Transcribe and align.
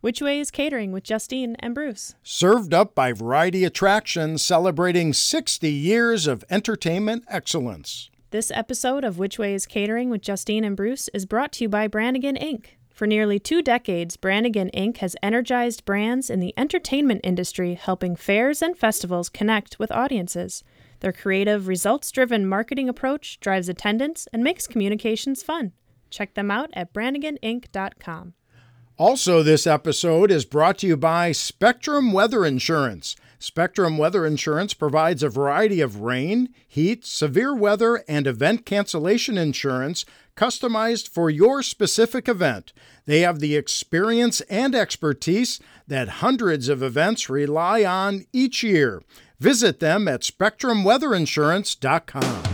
Which 0.00 0.22
Way 0.22 0.38
is 0.38 0.52
Catering 0.52 0.92
with 0.92 1.02
Justine 1.02 1.56
and 1.58 1.74
Bruce. 1.74 2.14
Served 2.22 2.72
up 2.72 2.94
by 2.94 3.12
Variety 3.12 3.64
Attractions, 3.64 4.42
celebrating 4.42 5.12
60 5.12 5.68
years 5.68 6.28
of 6.28 6.44
entertainment 6.48 7.24
excellence. 7.26 8.08
This 8.30 8.52
episode 8.52 9.02
of 9.02 9.18
Which 9.18 9.40
Way 9.40 9.54
is 9.54 9.66
Catering 9.66 10.08
with 10.08 10.22
Justine 10.22 10.62
and 10.62 10.76
Bruce 10.76 11.08
is 11.12 11.26
brought 11.26 11.50
to 11.54 11.64
you 11.64 11.68
by 11.68 11.88
Brannigan 11.88 12.36
Inc. 12.36 12.66
For 12.90 13.08
nearly 13.08 13.40
two 13.40 13.60
decades, 13.60 14.16
Brannigan 14.16 14.70
Inc. 14.72 14.98
has 14.98 15.16
energized 15.20 15.84
brands 15.84 16.30
in 16.30 16.38
the 16.38 16.54
entertainment 16.56 17.22
industry, 17.24 17.74
helping 17.74 18.14
fairs 18.14 18.62
and 18.62 18.78
festivals 18.78 19.28
connect 19.28 19.80
with 19.80 19.90
audiences. 19.90 20.62
Their 21.00 21.12
creative, 21.12 21.66
results 21.66 22.12
driven 22.12 22.46
marketing 22.46 22.88
approach 22.88 23.40
drives 23.40 23.68
attendance 23.68 24.28
and 24.32 24.44
makes 24.44 24.68
communications 24.68 25.42
fun. 25.42 25.72
Check 26.08 26.34
them 26.34 26.52
out 26.52 26.70
at 26.74 26.92
branniganinc.com. 26.92 28.34
Also, 28.98 29.42
this 29.44 29.64
episode 29.64 30.32
is 30.32 30.44
brought 30.44 30.78
to 30.78 30.88
you 30.88 30.96
by 30.96 31.30
Spectrum 31.30 32.12
Weather 32.12 32.44
Insurance. 32.44 33.14
Spectrum 33.38 33.96
Weather 33.96 34.26
Insurance 34.26 34.74
provides 34.74 35.22
a 35.22 35.28
variety 35.28 35.80
of 35.80 36.00
rain, 36.00 36.48
heat, 36.66 37.06
severe 37.06 37.54
weather, 37.54 38.02
and 38.08 38.26
event 38.26 38.66
cancellation 38.66 39.38
insurance 39.38 40.04
customized 40.36 41.08
for 41.08 41.30
your 41.30 41.62
specific 41.62 42.28
event. 42.28 42.72
They 43.06 43.20
have 43.20 43.38
the 43.38 43.54
experience 43.54 44.40
and 44.42 44.74
expertise 44.74 45.60
that 45.86 46.08
hundreds 46.08 46.68
of 46.68 46.82
events 46.82 47.30
rely 47.30 47.84
on 47.84 48.26
each 48.32 48.64
year. 48.64 49.00
Visit 49.38 49.78
them 49.78 50.08
at 50.08 50.22
spectrumweatherinsurance.com. 50.22 52.47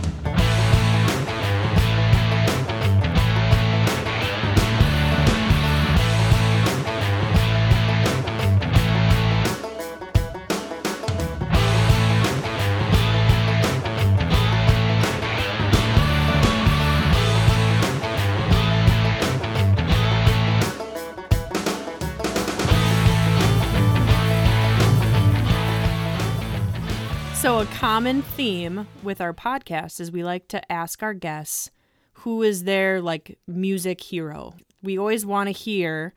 So, 27.55 27.61
a 27.61 27.65
common 27.67 28.21
theme 28.21 28.85
with 29.01 29.21
our 29.21 29.31
podcast 29.33 30.01
is 30.01 30.11
we 30.11 30.25
like 30.25 30.49
to 30.49 30.69
ask 30.69 31.01
our 31.01 31.13
guests 31.13 31.71
who 32.15 32.43
is 32.43 32.65
their 32.65 33.01
like 33.01 33.39
music 33.47 34.01
hero. 34.01 34.55
We 34.83 34.99
always 34.99 35.25
want 35.25 35.47
to 35.47 35.51
hear 35.53 36.13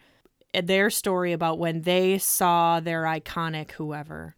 their 0.53 0.91
story 0.91 1.33
about 1.33 1.61
when 1.61 1.83
they 1.83 2.19
saw 2.19 2.81
their 2.81 3.05
iconic 3.05 3.71
whoever. 3.71 4.35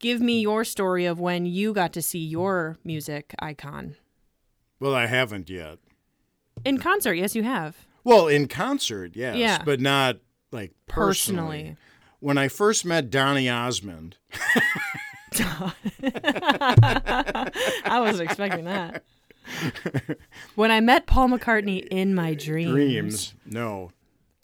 Give 0.00 0.20
me 0.20 0.40
your 0.40 0.64
story 0.64 1.04
of 1.04 1.20
when 1.20 1.46
you 1.46 1.72
got 1.72 1.92
to 1.92 2.02
see 2.02 2.26
your 2.26 2.78
music 2.82 3.32
icon. 3.38 3.94
Well, 4.80 4.92
I 4.92 5.06
haven't 5.06 5.48
yet. 5.48 5.78
In 6.64 6.78
concert, 6.78 7.14
yes, 7.14 7.36
you 7.36 7.44
have. 7.44 7.86
Well, 8.02 8.26
in 8.26 8.48
concert, 8.48 9.12
yes, 9.14 9.36
Yeah. 9.36 9.62
but 9.64 9.78
not 9.78 10.16
like 10.50 10.72
personally. 10.88 11.44
Personally. 11.58 11.76
When 12.18 12.38
I 12.38 12.48
first 12.48 12.84
met 12.84 13.08
Donny 13.08 13.48
Osmond, 13.48 14.16
I 17.84 18.00
wasn't 18.00 18.28
expecting 18.28 18.64
that. 18.64 19.02
When 20.54 20.70
I 20.70 20.80
met 20.80 21.06
Paul 21.06 21.28
McCartney 21.28 21.86
in 21.90 22.14
my 22.14 22.34
dreams, 22.34 22.72
dreams, 22.72 23.34
no, 23.44 23.92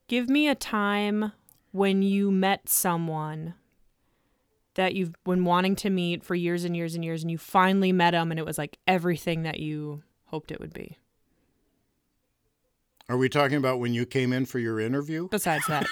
give 0.08 0.28
me 0.28 0.48
a 0.48 0.54
time 0.54 1.32
when 1.72 2.02
you 2.02 2.30
met 2.30 2.68
someone 2.68 3.54
that 4.74 4.94
you've 4.94 5.12
been 5.24 5.44
wanting 5.44 5.74
to 5.76 5.90
meet 5.90 6.22
for 6.22 6.34
years 6.34 6.64
and 6.64 6.76
years 6.76 6.94
and 6.94 7.04
years, 7.04 7.22
and 7.22 7.30
you 7.30 7.38
finally 7.38 7.92
met 7.92 8.14
him, 8.14 8.30
and 8.30 8.38
it 8.38 8.46
was 8.46 8.58
like 8.58 8.78
everything 8.86 9.42
that 9.42 9.58
you 9.58 10.02
hoped 10.26 10.50
it 10.50 10.60
would 10.60 10.72
be. 10.72 10.96
Are 13.10 13.16
we 13.16 13.28
talking 13.28 13.56
about 13.56 13.80
when 13.80 13.92
you 13.92 14.06
came 14.06 14.32
in 14.32 14.46
for 14.46 14.60
your 14.60 14.78
interview? 14.78 15.26
Besides 15.28 15.64
that, 15.66 15.84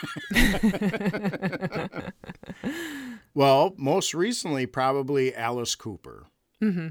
Well, 3.35 3.75
most 3.77 4.15
recently, 4.15 4.67
probably 4.67 5.35
Alice 5.35 5.75
Cooper. 5.75 6.27
Mm-hmm. 6.63 6.89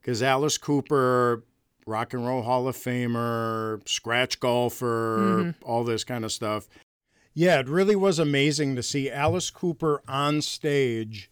Because 0.00 0.22
Alice 0.22 0.58
Cooper, 0.58 1.42
Rock 1.88 2.14
and 2.14 2.24
Roll 2.24 2.42
Hall 2.42 2.68
of 2.68 2.76
Famer, 2.76 3.86
scratch 3.88 4.38
golfer, 4.38 5.56
all 5.64 5.82
this 5.82 6.04
kind 6.04 6.24
of 6.24 6.30
stuff. 6.30 6.68
Yeah, 7.34 7.58
it 7.58 7.68
really 7.68 7.96
was 7.96 8.20
amazing 8.20 8.76
to 8.76 8.82
see 8.82 9.10
Alice 9.10 9.50
Cooper 9.50 10.02
on 10.06 10.40
stage 10.40 11.28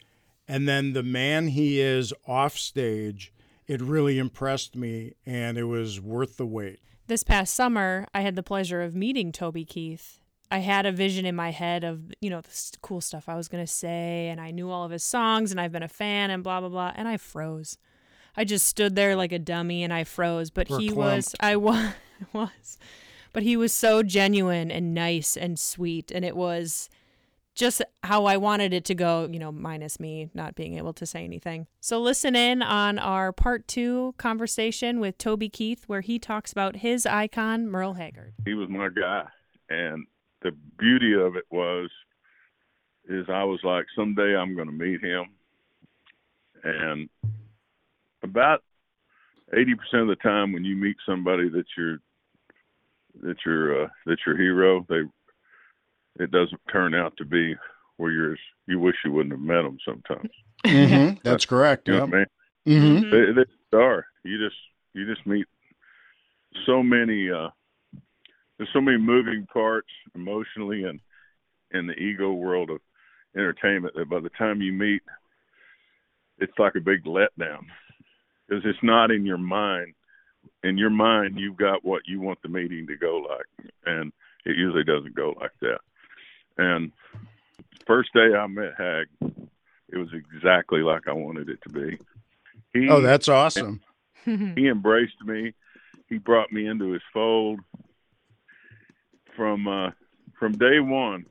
and 0.49 0.67
then 0.67 0.95
the 0.95 1.05
man 1.05 1.47
he 1.47 1.81
is 1.81 2.13
off 2.27 2.59
stage. 2.59 3.33
It 3.69 3.81
really 3.81 4.19
impressed 4.19 4.75
me 4.75 5.15
and 5.25 5.57
it 5.57 5.65
was 5.65 6.01
worth 6.01 6.39
the 6.39 6.47
wait. 6.47 6.81
This 7.11 7.25
past 7.25 7.55
summer, 7.55 8.07
I 8.15 8.21
had 8.21 8.37
the 8.37 8.43
pleasure 8.43 8.83
of 8.83 8.95
meeting 8.95 9.33
Toby 9.33 9.65
Keith. 9.65 10.21
I 10.49 10.59
had 10.59 10.87
a 10.87 10.93
vision 10.93 11.27
in 11.27 11.35
my 11.35 11.51
head 11.51 11.83
of, 11.83 12.13
you 12.21 12.31
know, 12.31 12.41
the 12.41 12.77
cool 12.83 13.01
stuff 13.01 13.29
I 13.29 13.35
was 13.35 13.49
going 13.49 13.65
to 13.65 13.71
say, 13.71 14.29
and 14.29 14.41
I 14.41 14.53
knew 14.53 14.71
all 14.71 14.85
of 14.85 14.93
his 14.93 15.03
songs, 15.03 15.51
and 15.51 15.61
I've 15.61 15.73
been 15.73 15.83
a 15.83 15.89
fan, 15.89 16.31
and 16.31 16.45
blah, 16.45 16.61
blah, 16.61 16.69
blah. 16.69 16.93
And 16.95 17.09
I 17.09 17.17
froze. 17.17 17.77
I 18.37 18.45
just 18.45 18.65
stood 18.65 18.95
there 18.95 19.17
like 19.17 19.33
a 19.33 19.41
dummy 19.41 19.83
and 19.83 19.93
I 19.93 20.05
froze. 20.05 20.51
But 20.51 20.69
he 20.69 20.93
was, 20.93 21.35
I 21.41 21.57
was, 21.57 21.95
was. 22.33 22.79
But 23.33 23.43
he 23.43 23.57
was 23.57 23.75
so 23.75 24.05
genuine 24.05 24.71
and 24.71 24.95
nice 24.95 25.37
and 25.37 25.59
sweet. 25.59 26.13
And 26.13 26.25
it 26.25 26.37
was 26.37 26.89
just 27.55 27.83
how 28.03 28.25
I 28.25 28.37
wanted 28.37 28.73
it 28.73 28.85
to 28.87 28.95
go, 28.95 29.29
you 29.31 29.39
know, 29.39 29.53
minus 29.53 29.99
me 30.01 30.31
not 30.35 30.55
being 30.55 30.77
able 30.79 30.93
to 30.95 31.05
say 31.07 31.25
anything. 31.25 31.67
So 31.81 32.01
listen 32.01 32.35
in 32.37 32.63
on 32.63 32.99
our 32.99 33.33
part 33.33 33.67
two 33.69 34.15
conversation 34.19 35.01
with 35.01 35.19
Toby 35.19 35.49
Keith, 35.49 35.85
where 35.87 36.01
he 36.01 36.19
talks 36.19 36.53
about 36.53 36.77
his 36.77 37.05
icon, 37.07 37.67
Merle 37.69 37.95
Haggard. 37.95 38.35
he 38.45 38.55
was 38.55 38.69
my 38.69 38.89
guy 38.89 39.27
and 39.69 40.07
the 40.43 40.53
beauty 40.79 41.15
of 41.15 41.37
it 41.37 41.45
was 41.51 41.91
is 43.09 43.27
i 43.29 43.45
was 43.45 43.61
like 43.63 43.85
someday 43.97 44.35
i'm 44.37 44.55
going 44.57 44.67
to 44.67 44.73
meet 44.73 45.01
him 45.01 45.27
and 46.65 47.09
about 48.23 48.63
80% 49.55 49.73
of 50.03 50.09
the 50.09 50.17
time 50.23 50.53
when 50.53 50.65
you 50.65 50.77
meet 50.77 50.97
somebody 51.07 51.49
that's 51.49 51.69
your 51.77 51.99
that's 53.23 53.39
your 53.45 53.85
uh, 53.85 53.89
that's 54.07 54.21
your 54.27 54.37
hero 54.37 54.85
they 54.89 55.03
it 56.21 56.31
doesn't 56.31 56.61
turn 56.73 56.95
out 56.95 57.17
to 57.17 57.25
be 57.25 57.55
where 57.97 58.13
you're 58.13 58.37
you 58.67 58.79
wish 58.79 58.97
you 59.05 59.13
wouldn't 59.13 59.33
have 59.33 59.41
met 59.41 59.63
them 59.63 59.79
sometimes 59.85 60.31
Mm-hmm. 60.65 61.19
That's 61.25 61.47
correct. 61.47 61.89
you 61.89 61.95
know 61.95 62.05
Yep. 62.05 62.09
i 62.15 62.17
mean 62.19 62.27
Mm-hmm. 62.67 63.11
they, 63.11 63.43
they 63.73 63.79
are. 63.79 64.07
You 64.23 64.37
just 64.47 64.57
you 64.93 65.07
just 65.13 65.27
meet 65.27 65.47
so 66.67 66.83
many. 66.83 67.31
uh 67.31 67.49
There's 68.59 68.69
so 68.73 68.81
many 68.83 68.99
moving 68.99 69.47
parts 69.53 69.89
emotionally 70.15 70.85
and 70.85 71.01
in 71.73 71.87
the 71.87 71.95
ego 71.95 72.33
world 72.33 72.69
of 72.71 72.81
entertainment 73.35 73.95
that 73.97 74.11
by 74.11 74.21
the 74.21 74.29
time 74.31 74.61
you 74.61 74.73
meet, 74.73 75.01
it's 76.39 76.59
like 76.59 76.75
a 76.75 76.81
big 76.81 77.05
letdown 77.05 77.65
because 78.47 78.63
it's 78.67 78.83
not 78.83 79.11
in 79.11 79.25
your 79.25 79.39
mind. 79.39 79.95
In 80.63 80.77
your 80.77 80.91
mind, 80.91 81.39
you've 81.39 81.57
got 81.57 81.85
what 81.85 82.03
you 82.07 82.21
want 82.21 82.41
the 82.43 82.49
meeting 82.49 82.87
to 82.89 82.97
go 82.97 83.25
like, 83.29 83.71
and 83.87 84.13
it 84.45 84.57
usually 84.57 84.85
doesn't 84.85 85.15
go 85.15 85.35
like 85.41 85.53
that. 85.63 85.79
And 86.61 86.93
first 87.87 88.13
day 88.13 88.35
I 88.37 88.47
met 88.47 88.75
Hag, 88.77 89.07
it 89.89 89.97
was 89.97 90.11
exactly 90.13 90.81
like 90.81 91.09
I 91.09 91.13
wanted 91.13 91.49
it 91.49 91.59
to 91.63 91.69
be. 91.71 91.99
He, 92.75 92.89
Oh, 92.91 93.01
that's 93.01 93.29
awesome. 93.29 93.81
he 94.25 94.69
embraced 94.69 95.21
me. 95.25 95.55
He 96.09 96.19
brought 96.19 96.53
me 96.53 96.67
into 96.67 96.91
his 96.93 97.03
fold. 97.15 97.61
From 99.37 99.67
uh, 99.67 99.91
from 100.39 100.53
day 100.53 100.81
one, 100.81 101.25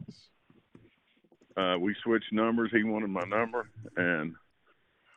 uh, 1.56 1.78
we 1.80 1.96
switched 2.04 2.34
numbers. 2.34 2.72
He 2.72 2.84
wanted 2.84 3.12
my 3.12 3.26
number, 3.26 3.70
and 3.96 4.34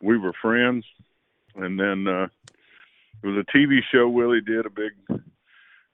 we 0.02 0.18
were 0.18 0.34
friends. 0.42 0.84
And 1.54 1.80
then 1.80 2.06
uh, 2.06 2.28
it 3.22 3.26
was 3.26 3.36
a 3.36 3.56
TV 3.56 3.78
show 3.90 4.08
Willie 4.10 4.42
did 4.42 4.66
a 4.66 4.70
big 4.70 4.92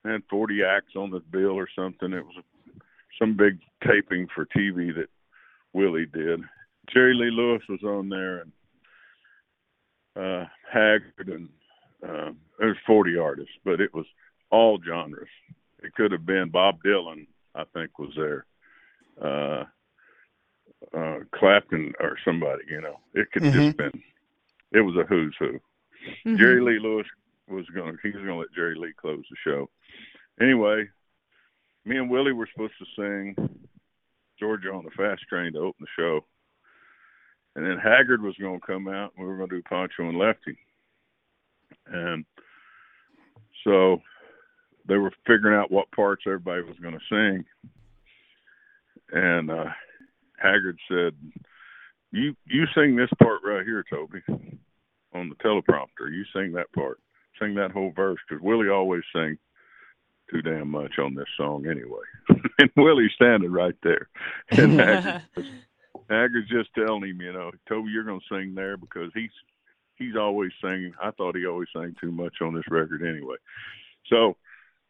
had 0.05 0.23
40 0.31 0.63
acts 0.65 0.97
on 0.97 1.11
the 1.11 1.21
bill 1.21 1.53
or 1.53 1.69
something. 1.77 2.13
It 2.13 2.25
was 2.25 2.37
some 3.19 3.37
big 3.37 3.59
taping 3.87 4.27
for 4.35 4.47
TV 4.47 4.95
that 4.95 5.09
Willie 5.73 6.07
did. 6.07 6.41
Jerry 6.93 7.15
Lee 7.15 7.31
Lewis 7.31 7.63
was 7.69 7.83
on 7.83 8.09
there, 8.09 8.41
and 8.41 8.53
uh, 10.17 10.47
Haggard, 10.71 11.29
and 11.29 11.49
uh, 12.07 12.31
there's 12.59 12.77
40 12.87 13.17
artists, 13.19 13.53
but 13.65 13.81
it 13.81 13.93
was 13.95 14.07
all 14.51 14.79
genres. 14.85 15.29
It 15.83 15.95
could 15.95 16.13
have 16.13 16.27
been 16.27 16.49
Bob 16.51 16.83
Dylan, 16.85 17.27
I 17.55 17.65
think, 17.75 17.99
was 17.99 18.13
there. 18.17 18.47
Uh, 19.23 19.65
uh, 20.97 21.19
Clapton 21.35 21.93
or 22.01 22.17
somebody, 22.25 22.63
you 22.71 22.81
know. 22.81 23.01
It 23.15 23.31
could 23.33 23.43
Mhm. 23.43 23.53
just 23.53 23.77
been. 23.77 24.03
It 24.73 24.81
was 24.81 24.97
a 24.97 25.05
who's 25.05 25.37
who. 25.39 25.61
Jerry 26.37 26.61
Lee 26.61 26.79
Lewis 26.79 27.07
was 27.49 27.67
going. 27.71 27.97
to 27.97 28.03
He 28.03 28.09
was 28.11 28.17
going 28.25 28.29
to 28.29 28.35
let 28.37 28.53
Jerry 28.55 28.77
Lee 28.77 28.93
close 28.93 29.25
the 29.29 29.37
show. 29.45 29.69
Anyway, 30.41 30.89
me 31.89 31.97
and 31.97 32.11
Willie 32.11 32.33
were 32.33 32.49
supposed 32.53 32.75
to 32.79 32.87
sing 32.97 33.59
Georgia 34.39 34.71
on 34.71 34.85
the 34.85 34.91
fast 34.91 35.23
train 35.29 35.53
to 35.55 35.61
open 35.61 35.81
the 35.81 35.87
show. 35.99 36.21
And 37.57 37.65
then 37.65 37.79
Haggard 37.79 38.23
was 38.23 38.37
going 38.41 38.61
to 38.61 38.67
come 38.67 38.89
out, 38.89 39.13
and 39.17 39.25
we 39.25 39.31
were 39.31 39.39
going 39.39 39.49
to 39.49 39.57
do 39.57 39.63
Pancho 39.63 40.09
and 40.09 40.19
Lefty. 40.19 40.57
And 41.87 42.25
so 43.65 44.01
they 44.87 44.97
were 44.97 45.13
figuring 45.27 45.59
out 45.59 45.73
what 45.73 45.91
parts 45.91 46.25
everybody 46.27 46.63
was 46.63 46.79
going 46.81 46.95
to 46.99 47.09
sing. 47.11 47.45
And 49.13 49.51
uh, 49.51 49.71
Haggard 50.37 50.79
said, 50.89 51.15
"You 52.13 52.37
you 52.45 52.67
sing 52.75 52.95
this 52.95 53.09
part 53.23 53.41
right 53.43 53.65
here, 53.65 53.85
Toby, 53.89 54.21
on 55.15 55.31
the 55.31 55.35
teleprompter. 55.37 56.13
You 56.13 56.25
sing 56.35 56.53
that 56.53 56.71
part, 56.75 57.01
sing 57.41 57.55
that 57.55 57.71
whole 57.71 57.93
verse, 57.97 58.19
because 58.29 58.43
Willie 58.43 58.69
always 58.69 59.03
sing 59.15 59.39
too 60.31 60.43
damn 60.43 60.71
much 60.71 60.99
on 60.99 61.15
this 61.15 61.29
song 61.37 61.67
anyway. 61.67 62.05
and 62.59 62.71
Willie's 62.77 63.13
standing 63.15 63.51
right 63.51 63.77
there, 63.83 64.09
and 64.51 64.81
Haggard, 64.81 65.23
Haggard's 66.09 66.51
just 66.51 66.71
telling 66.75 67.05
him, 67.05 67.21
you 67.21 67.33
know, 67.33 67.51
Toby, 67.69 67.91
you're 67.91 68.05
going 68.05 68.21
to 68.21 68.35
sing 68.35 68.55
there 68.55 68.77
because 68.77 69.11
he's 69.15 69.31
he's 69.97 70.17
always 70.17 70.53
singing. 70.63 70.93
I 71.03 71.11
thought 71.13 71.37
he 71.37 71.47
always 71.47 71.69
sang 71.75 71.95
too 72.01 72.13
much 72.13 72.37
on 72.41 72.55
this 72.55 72.69
record 72.71 73.03
anyway. 73.03 73.37
So 74.07 74.37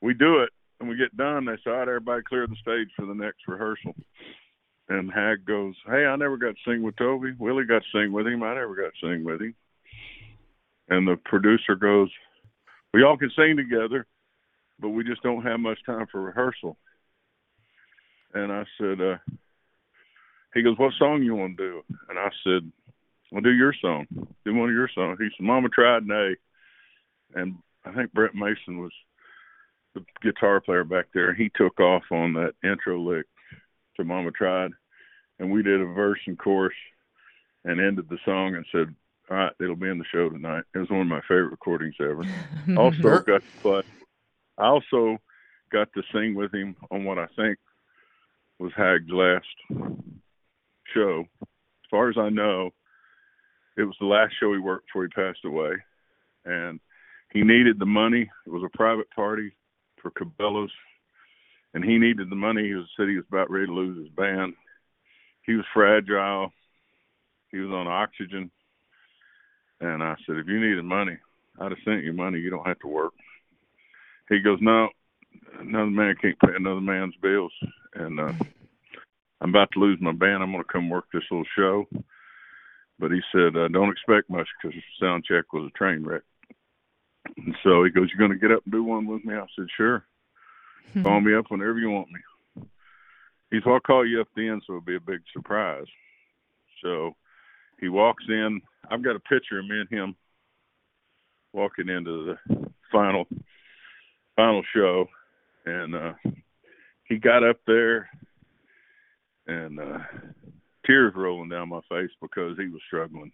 we 0.01 0.15
do 0.15 0.41
it, 0.41 0.51
and 0.81 0.89
we 0.89 0.97
get 0.97 1.17
done. 1.17 1.45
They 1.45 1.57
say, 1.65 1.71
all 1.71 1.79
right, 1.79 1.89
everybody 1.89 2.23
clear 2.23 2.47
the 2.47 2.57
stage 2.57 2.89
for 2.97 3.07
the 3.07 3.15
next 3.15 3.49
rehearsal. 3.49 3.95
And 4.89 5.13
Hag 5.13 5.45
goes, 5.45 5.75
hey, 5.87 6.07
I 6.07 6.17
never 6.17 6.39
got 6.39 6.55
to 6.55 6.71
sing 6.71 6.83
with 6.83 6.97
Toby. 6.97 7.33
Willie 7.39 7.67
got 7.67 7.83
to 7.83 7.99
sing 7.99 8.13
with 8.13 8.27
him. 8.27 8.43
I 8.43 8.55
never 8.55 8.75
got 8.75 8.93
to 8.95 9.07
sing 9.07 9.25
with 9.25 9.43
him. 9.43 9.55
And 10.89 11.07
the 11.07 11.17
producer 11.25 11.75
goes, 11.75 12.09
we 12.95 13.03
all 13.03 13.19
can 13.19 13.31
sing 13.37 13.57
together, 13.57 14.07
but 14.81 14.91
we 14.91 15.05
just 15.05 15.23
don't 15.23 15.43
have 15.43 15.61
much 15.61 15.79
time 15.85 16.07
for 16.11 16.21
rehearsal. 16.21 16.77
And 18.35 18.53
I 18.53 18.65
said, 18.79 19.01
uh, 19.01 19.17
he 20.55 20.63
goes, 20.63 20.79
what 20.79 20.93
song 20.99 21.23
you 21.23 21.35
want 21.35 21.57
to 21.57 21.71
do? 21.71 21.83
And 22.09 22.19
I 22.19 22.31
said, 22.45 22.71
well, 23.31 23.43
do 23.43 23.51
your 23.51 23.75
song. 23.81 24.07
Do 24.45 24.55
one 24.55 24.69
of 24.69 24.75
your 24.75 24.91
songs. 24.95 25.19
He 25.21 25.29
said, 25.37 25.45
Mama 25.45 25.69
tried 25.69 26.03
an 26.05 26.11
A. 26.11 27.39
And 27.39 27.57
I 27.85 27.93
think 27.93 28.13
Brett 28.13 28.35
Mason 28.35 28.79
was 28.79 28.93
the 29.95 30.05
guitar 30.23 30.61
player 30.61 30.85
back 30.85 31.07
there. 31.13 31.35
He 31.35 31.51
took 31.55 31.79
off 31.81 32.05
on 32.11 32.33
that 32.35 32.55
intro 32.65 32.99
lick 33.01 33.27
to 33.97 34.05
Mama 34.05 34.31
Tried. 34.31 34.71
And 35.39 35.51
we 35.51 35.63
did 35.63 35.81
a 35.81 35.87
verse 35.87 36.19
and 36.27 36.39
chorus 36.39 36.75
and 37.65 37.81
ended 37.81 38.09
the 38.09 38.19
song 38.25 38.55
and 38.55 38.65
said, 38.73 38.95
All 39.31 39.37
right, 39.37 39.53
it'll 39.61 39.77
be 39.77 39.89
in 39.89 39.99
the 39.99 40.05
show 40.11 40.29
tonight. 40.29 40.65
It 40.75 40.79
was 40.79 40.91
one 40.91 41.03
of 41.03 41.07
my 41.07 41.21
favorite 41.23 41.51
recordings 41.51 41.95
ever. 42.01 42.25
also 42.77 43.21
got 43.21 43.43
to 43.43 43.43
play 43.61 43.83
I 44.59 44.67
also 44.67 45.19
got 45.71 45.89
to 45.95 46.03
sing 46.13 46.35
with 46.35 46.53
him 46.53 46.75
on 46.91 47.05
what 47.05 47.19
I 47.19 47.27
think 47.37 47.59
was 48.59 48.73
Hag's 48.77 49.11
last 49.11 49.47
show. 50.95 51.25
As 51.43 51.91
far 51.91 52.11
as 52.11 52.17
I 52.19 52.29
know, 52.29 52.71
it 53.77 53.85
was 53.85 53.97
the 54.01 54.07
last 54.07 54.35
show 54.41 54.53
he 54.53 54.59
worked 54.59 54.87
before 54.89 55.05
he 55.05 55.09
passed 55.11 55.45
away. 55.45 55.75
And 56.45 56.81
he 57.33 57.43
needed 57.43 57.79
the 57.79 57.87
money. 57.87 58.29
It 58.47 58.51
was 58.51 58.65
a 58.65 58.77
private 58.77 59.09
party 59.11 59.53
for 60.03 60.11
Cabela's, 60.11 60.73
and 61.75 61.85
he 61.85 61.99
needed 61.99 62.31
the 62.31 62.37
money. 62.37 62.67
He 62.67 62.75
was 62.75 62.87
said 62.97 63.09
he 63.09 63.17
was 63.17 63.27
about 63.29 63.51
ready 63.51 63.67
to 63.67 63.73
lose 63.73 63.99
his 63.99 64.15
band. 64.17 64.55
He 65.43 65.55
was 65.55 65.65
fragile. 65.73 66.53
He 67.51 67.59
was 67.59 67.71
on 67.71 67.87
oxygen. 67.87 68.51
And 69.81 70.03
I 70.03 70.17
said, 70.27 70.37
if 70.37 70.47
you 70.47 70.61
needed 70.61 70.85
money, 70.85 71.17
I'd 71.61 71.71
have 71.71 71.79
sent 71.85 72.05
you 72.05 72.13
money. 72.13 72.39
You 72.39 72.51
don't 72.51 72.67
have 72.67 72.79
to 72.81 72.89
work. 72.89 73.13
He 74.29 74.41
goes, 74.41 74.59
no, 74.61 74.89
another 75.59 75.87
man 75.87 76.15
can't 76.21 76.39
pay 76.41 76.55
another 76.55 76.81
man's 76.81 77.15
bills. 77.23 77.53
And 77.95 78.21
uh, 78.21 78.33
I'm 79.41 79.51
about 79.51 79.71
to 79.73 79.81
lose 79.81 79.99
my 80.01 80.13
band. 80.13 80.43
I'm 80.43 80.53
going 80.53 80.63
to 80.63 80.73
come 80.73 80.91
work 80.91 81.07
this 81.13 81.23
little 81.31 81.47
show. 81.57 81.87
But 82.99 83.13
he 83.13 83.21
said, 83.33 83.57
uh, 83.57 83.69
don't 83.69 83.91
expect 83.91 84.29
much 84.29 84.49
because 84.63 84.77
sound 85.01 85.25
check 85.25 85.53
was 85.53 85.71
a 85.71 85.79
train 85.79 86.05
wreck. 86.05 86.23
And 87.37 87.55
so 87.63 87.85
he 87.85 87.91
goes, 87.91 88.09
you're 88.11 88.27
going 88.27 88.39
to 88.39 88.47
get 88.47 88.55
up 88.55 88.65
and 88.65 88.73
do 88.73 88.83
one 88.83 89.07
with 89.07 89.25
me? 89.25 89.35
I 89.35 89.47
said, 89.57 89.67
sure. 89.77 90.05
Hmm. 90.93 91.03
Call 91.03 91.21
me 91.21 91.35
up 91.35 91.47
whenever 91.49 91.79
you 91.79 91.91
want 91.91 92.09
me. 92.11 92.65
He 93.51 93.61
said, 93.63 93.71
I'll 93.71 93.81
call 93.81 94.07
you 94.07 94.21
up 94.21 94.29
then, 94.37 94.61
so 94.67 94.75
it'll 94.75 94.81
be 94.83 94.97
a 94.97 95.01
big 95.01 95.21
surprise. 95.33 95.87
So 96.83 97.15
he 97.81 97.89
walks 97.89 98.25
in. 98.29 98.61
I've 98.91 99.05
got 99.05 99.17
a 99.17 99.21
picture 99.21 99.59
of 99.59 99.67
me 99.67 99.81
and 99.81 99.89
him 99.89 100.17
walking 101.53 101.89
into 101.89 102.37
the 102.49 102.71
final 102.93 103.27
final 104.39 104.63
show, 104.73 105.09
and 105.67 105.95
uh, 105.97 106.13
he 107.09 107.19
got 107.19 107.43
up 107.43 107.57
there, 107.67 108.09
and 109.49 109.81
uh, 109.81 109.99
tears 110.87 111.13
rolling 111.17 111.49
down 111.49 111.69
my 111.71 111.81
face 111.89 112.11
because 112.23 112.57
he 112.57 112.69
was 112.69 112.81
struggling, 112.87 113.33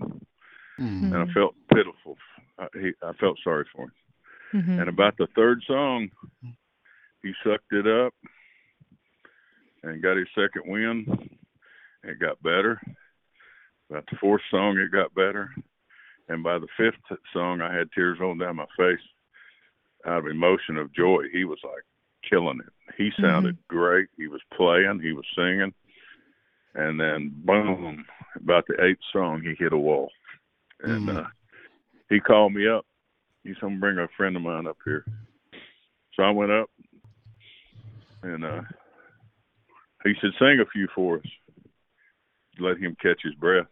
Mm. 0.81 1.15
and 1.15 1.17
I 1.31 1.33
felt 1.33 1.55
pitiful. 1.73 2.17
I, 2.59 2.67
he, 2.73 2.91
I 3.01 3.13
felt 3.21 3.39
sorry 3.45 3.65
for 3.73 3.83
him. 3.85 3.93
Mhm. 4.55 4.81
And 4.81 4.89
about 4.89 5.17
the 5.19 5.29
third 5.37 5.63
song, 5.69 6.11
he 7.23 7.33
sucked 7.45 7.73
it 7.73 7.87
up 7.87 8.13
and 9.85 10.03
got 10.03 10.17
his 10.17 10.27
second 10.35 10.63
win. 10.67 11.07
It 12.03 12.19
got 12.19 12.43
better. 12.43 12.81
About 13.89 14.05
the 14.11 14.17
fourth 14.21 14.43
song, 14.51 14.77
it 14.79 14.91
got 14.91 15.15
better. 15.15 15.49
And 16.29 16.43
by 16.43 16.59
the 16.59 16.67
fifth 16.77 17.19
song, 17.33 17.61
I 17.61 17.73
had 17.73 17.93
tears 17.93 18.19
rolling 18.19 18.39
down 18.39 18.57
my 18.57 18.67
face 18.77 18.99
out 20.07 20.19
of 20.19 20.27
emotion 20.27 20.77
of 20.77 20.93
joy. 20.93 21.25
He 21.33 21.45
was 21.45 21.59
like 21.65 21.83
killing 22.29 22.61
it. 22.61 22.95
He 22.97 23.11
sounded 23.21 23.57
great. 23.69 24.09
He 24.17 24.29
was 24.29 24.41
playing, 24.57 25.01
he 25.03 25.13
was 25.13 25.25
singing. 25.37 25.73
And 26.75 26.99
then, 26.99 27.33
boom, 27.45 28.05
about 28.37 28.67
the 28.67 28.83
eighth 28.85 29.01
song, 29.13 29.41
he 29.43 29.55
hit 29.59 29.73
a 29.73 29.77
wall. 29.79 30.11
And 30.83 31.09
Mhm. 31.09 31.25
uh, 31.25 31.29
he 32.09 32.21
called 32.21 32.53
me 32.53 32.67
up. 32.69 32.85
He 33.45 33.51
said, 33.55 33.63
I'm 33.65 33.69
going 33.69 33.75
to 33.77 33.81
bring 33.81 33.99
a 33.99 34.09
friend 34.17 34.37
of 34.37 34.43
mine 34.43 34.67
up 34.67 34.79
here. 34.85 35.05
So 36.15 36.23
I 36.23 36.31
went 36.31 36.51
up 36.53 36.71
and 38.23 38.45
uh, 38.45 38.63
he 40.05 40.15
said, 40.21 40.31
sing 40.39 40.61
a 40.61 40.67
few 40.73 40.89
for 40.95 41.19
us. 41.19 41.27
Let 42.59 42.79
him 42.79 42.97
catch 43.03 43.21
his 43.23 43.35
breath. 43.35 43.67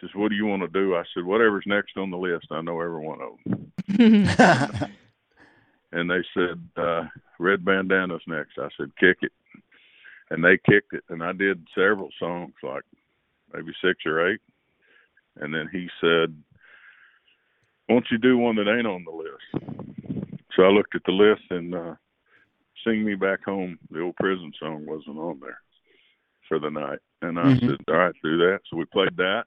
He 0.00 0.06
says, 0.06 0.14
what 0.14 0.28
do 0.30 0.36
you 0.36 0.46
want 0.46 0.62
to 0.62 0.68
do? 0.68 0.94
I 0.96 1.04
said, 1.14 1.24
whatever's 1.24 1.64
next 1.66 1.96
on 1.96 2.10
the 2.10 2.16
list. 2.16 2.46
I 2.50 2.60
know 2.60 2.80
every 2.80 3.00
one 3.04 3.20
of 3.20 3.32
them. 3.44 3.72
And 5.92 6.10
they 6.10 6.24
said, 6.34 6.60
uh, 6.76 7.04
red 7.38 7.64
bandana's 7.64 8.22
next. 8.26 8.58
I 8.58 8.68
said, 8.76 8.90
kick 8.98 9.18
it. 9.22 9.32
And 10.30 10.44
they 10.44 10.58
kicked 10.68 10.92
it. 10.92 11.04
And 11.08 11.22
I 11.22 11.32
did 11.32 11.66
several 11.74 12.10
songs, 12.18 12.54
like 12.62 12.82
maybe 13.52 13.72
six 13.82 14.04
or 14.04 14.28
eight. 14.28 14.40
And 15.36 15.54
then 15.54 15.68
he 15.70 15.88
said, 16.00 16.34
won't 17.88 18.06
you 18.10 18.18
do 18.18 18.36
one 18.36 18.56
that 18.56 18.68
ain't 18.68 18.86
on 18.86 19.04
the 19.04 19.10
list? 19.12 20.36
So 20.56 20.64
I 20.64 20.68
looked 20.68 20.94
at 20.94 21.04
the 21.04 21.12
list 21.12 21.42
and 21.50 21.74
uh, 21.74 21.94
Sing 22.84 23.04
Me 23.04 23.14
Back 23.14 23.44
Home, 23.44 23.78
the 23.90 24.00
old 24.00 24.16
prison 24.16 24.52
song, 24.58 24.86
wasn't 24.86 25.18
on 25.18 25.38
there 25.40 25.60
for 26.48 26.58
the 26.58 26.70
night. 26.70 26.98
And 27.22 27.38
I 27.38 27.52
Mhm. 27.52 27.66
said, 27.66 27.84
all 27.88 27.98
right, 27.98 28.14
do 28.22 28.38
that. 28.38 28.60
So 28.68 28.76
we 28.76 28.84
played 28.86 29.16
that. 29.16 29.44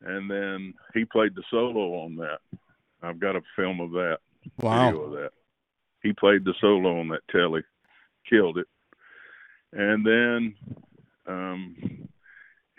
And 0.00 0.28
then 0.28 0.74
he 0.94 1.04
played 1.04 1.34
the 1.34 1.44
solo 1.48 1.94
on 2.04 2.16
that. 2.16 2.40
I've 3.02 3.20
got 3.20 3.36
a 3.36 3.42
film 3.54 3.80
of 3.80 3.92
that, 3.92 4.18
Wow. 4.60 4.90
video 4.90 5.02
of 5.02 5.12
that. 5.12 5.30
He 6.02 6.12
played 6.12 6.44
the 6.44 6.54
solo 6.60 6.98
on 7.00 7.08
that 7.08 7.26
Tele, 7.30 7.62
killed 8.28 8.58
it. 8.58 8.66
And 9.72 10.04
then 10.04 10.54
um, 11.26 11.76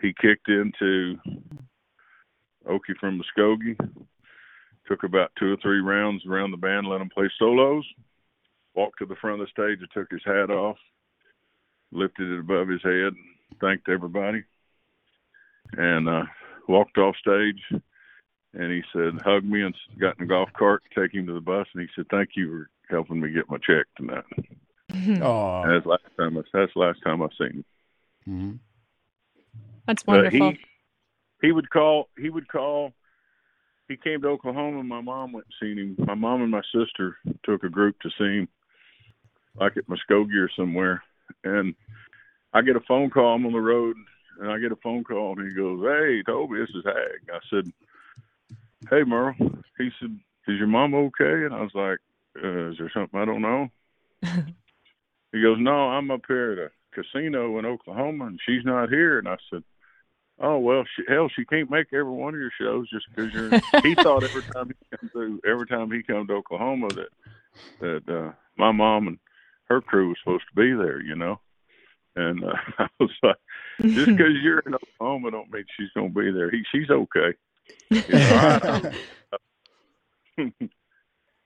he 0.01 0.13
kicked 0.21 0.49
into 0.49 1.17
Okie 2.67 2.97
from 2.99 3.19
Muskogee, 3.19 3.77
took 4.87 5.03
about 5.03 5.31
two 5.39 5.53
or 5.53 5.57
three 5.61 5.79
rounds 5.79 6.23
around 6.25 6.51
the 6.51 6.57
band, 6.57 6.87
let 6.87 7.01
him 7.01 7.09
play 7.09 7.29
solos, 7.39 7.85
walked 8.75 8.99
to 8.99 9.05
the 9.05 9.15
front 9.15 9.41
of 9.41 9.47
the 9.47 9.51
stage 9.51 9.79
and 9.79 9.89
took 9.93 10.11
his 10.11 10.23
hat 10.25 10.49
off, 10.49 10.77
lifted 11.91 12.31
it 12.31 12.39
above 12.39 12.67
his 12.67 12.81
head, 12.83 13.13
thanked 13.61 13.89
everybody, 13.89 14.43
and 15.73 16.09
uh, 16.09 16.23
walked 16.67 16.97
off 16.97 17.15
stage. 17.17 17.81
And 18.53 18.71
he 18.71 18.83
said, 18.93 19.19
hugged 19.23 19.45
me 19.49 19.63
and 19.63 19.73
got 19.99 20.19
in 20.19 20.27
the 20.27 20.29
golf 20.29 20.49
cart, 20.57 20.83
to 20.93 21.01
take 21.01 21.13
him 21.13 21.25
to 21.27 21.33
the 21.33 21.41
bus. 21.41 21.65
And 21.73 21.81
he 21.81 21.87
said, 21.95 22.05
thank 22.11 22.29
you 22.35 22.49
for 22.49 22.69
helping 22.95 23.19
me 23.19 23.31
get 23.31 23.49
my 23.49 23.57
check 23.57 23.85
tonight. 23.97 24.23
Oh. 25.23 25.63
That's 25.65 25.83
the 25.85 25.89
last 25.89 26.03
time. 26.19 26.37
I, 26.37 26.41
that's 26.53 26.71
the 26.75 26.79
last 26.79 26.99
time 27.03 27.23
I 27.23 27.27
seen 27.35 27.63
him. 27.63 27.65
Mhm. 28.27 28.59
That's 29.87 30.05
wonderful. 30.05 30.51
he 30.51 30.59
he 31.41 31.51
would 31.51 31.69
call. 31.71 32.09
He 32.19 32.29
would 32.29 32.47
call. 32.47 32.93
He 33.87 33.97
came 33.97 34.21
to 34.21 34.27
Oklahoma. 34.27 34.81
and 34.81 34.87
My 34.87 35.01
mom 35.01 35.31
went 35.31 35.47
and 35.47 35.55
seen 35.59 35.77
him. 35.79 36.05
My 36.05 36.13
mom 36.13 36.43
and 36.43 36.51
my 36.51 36.61
sister 36.71 37.17
took 37.43 37.63
a 37.63 37.69
group 37.69 37.99
to 38.01 38.09
see 38.19 38.39
him, 38.41 38.47
like 39.55 39.77
at 39.77 39.87
Muskogee 39.87 40.37
or 40.37 40.49
somewhere. 40.55 41.01
And 41.43 41.73
I 42.53 42.61
get 42.61 42.75
a 42.75 42.81
phone 42.81 43.09
call. 43.09 43.33
I'm 43.33 43.45
on 43.47 43.53
the 43.53 43.59
road, 43.59 43.95
and 44.39 44.51
I 44.51 44.59
get 44.59 44.71
a 44.71 44.77
phone 44.77 45.03
call, 45.03 45.39
and 45.39 45.49
he 45.49 45.55
goes, 45.55 45.81
"Hey, 45.81 46.21
Toby, 46.23 46.59
this 46.59 46.69
is 46.75 46.85
Hag." 46.85 47.29
I 47.33 47.39
said, 47.49 47.71
"Hey, 48.89 49.03
Merle." 49.03 49.35
He 49.77 49.89
said, 49.99 50.19
"Is 50.47 50.57
your 50.57 50.67
mom 50.67 50.93
okay?" 50.93 51.45
And 51.45 51.53
I 51.53 51.61
was 51.61 51.73
like, 51.73 51.99
uh, 52.43 52.71
"Is 52.71 52.77
there 52.77 52.91
something 52.93 53.19
I 53.19 53.25
don't 53.25 53.41
know?" 53.41 53.69
he 55.31 55.41
goes, 55.41 55.57
"No, 55.59 55.89
I'm 55.89 56.11
up 56.11 56.21
here 56.27 56.55
to 56.55 56.71
casino 56.93 57.59
in 57.59 57.65
Oklahoma, 57.65 58.27
and 58.27 58.39
she's 58.45 58.65
not 58.65 58.89
here." 58.89 59.19
And 59.19 59.27
I 59.27 59.37
said, 59.49 59.63
"Oh 60.39 60.59
well, 60.59 60.83
she, 60.95 61.03
hell, 61.07 61.29
she 61.35 61.45
can't 61.45 61.71
make 61.71 61.87
every 61.93 62.11
one 62.11 62.33
of 62.33 62.39
your 62.39 62.51
shows 62.59 62.89
just 62.89 63.05
because 63.15 63.31
you're." 63.33 63.51
he 63.83 63.95
thought 64.01 64.23
every 64.23 64.43
time 64.53 64.67
he 64.67 64.97
come 64.97 65.09
to 65.13 65.41
every 65.49 65.67
time 65.67 65.91
he 65.91 66.03
come 66.03 66.27
to 66.27 66.33
Oklahoma 66.33 66.93
that 66.93 67.09
that 67.79 68.13
uh, 68.13 68.31
my 68.57 68.71
mom 68.71 69.07
and 69.07 69.19
her 69.69 69.81
crew 69.81 70.09
was 70.09 70.17
supposed 70.23 70.45
to 70.49 70.61
be 70.61 70.73
there, 70.73 71.01
you 71.01 71.15
know. 71.15 71.39
And 72.15 72.43
uh, 72.43 72.53
I 72.79 72.87
was 72.99 73.09
like, 73.23 73.37
just 73.81 74.11
because 74.15 74.33
you're 74.41 74.59
in 74.59 74.75
Oklahoma 74.75 75.31
don't 75.31 75.51
mean 75.51 75.65
she's 75.77 75.89
gonna 75.95 76.09
be 76.09 76.31
there. 76.31 76.51
He, 76.51 76.63
she's 76.71 76.89
okay. 76.89 77.35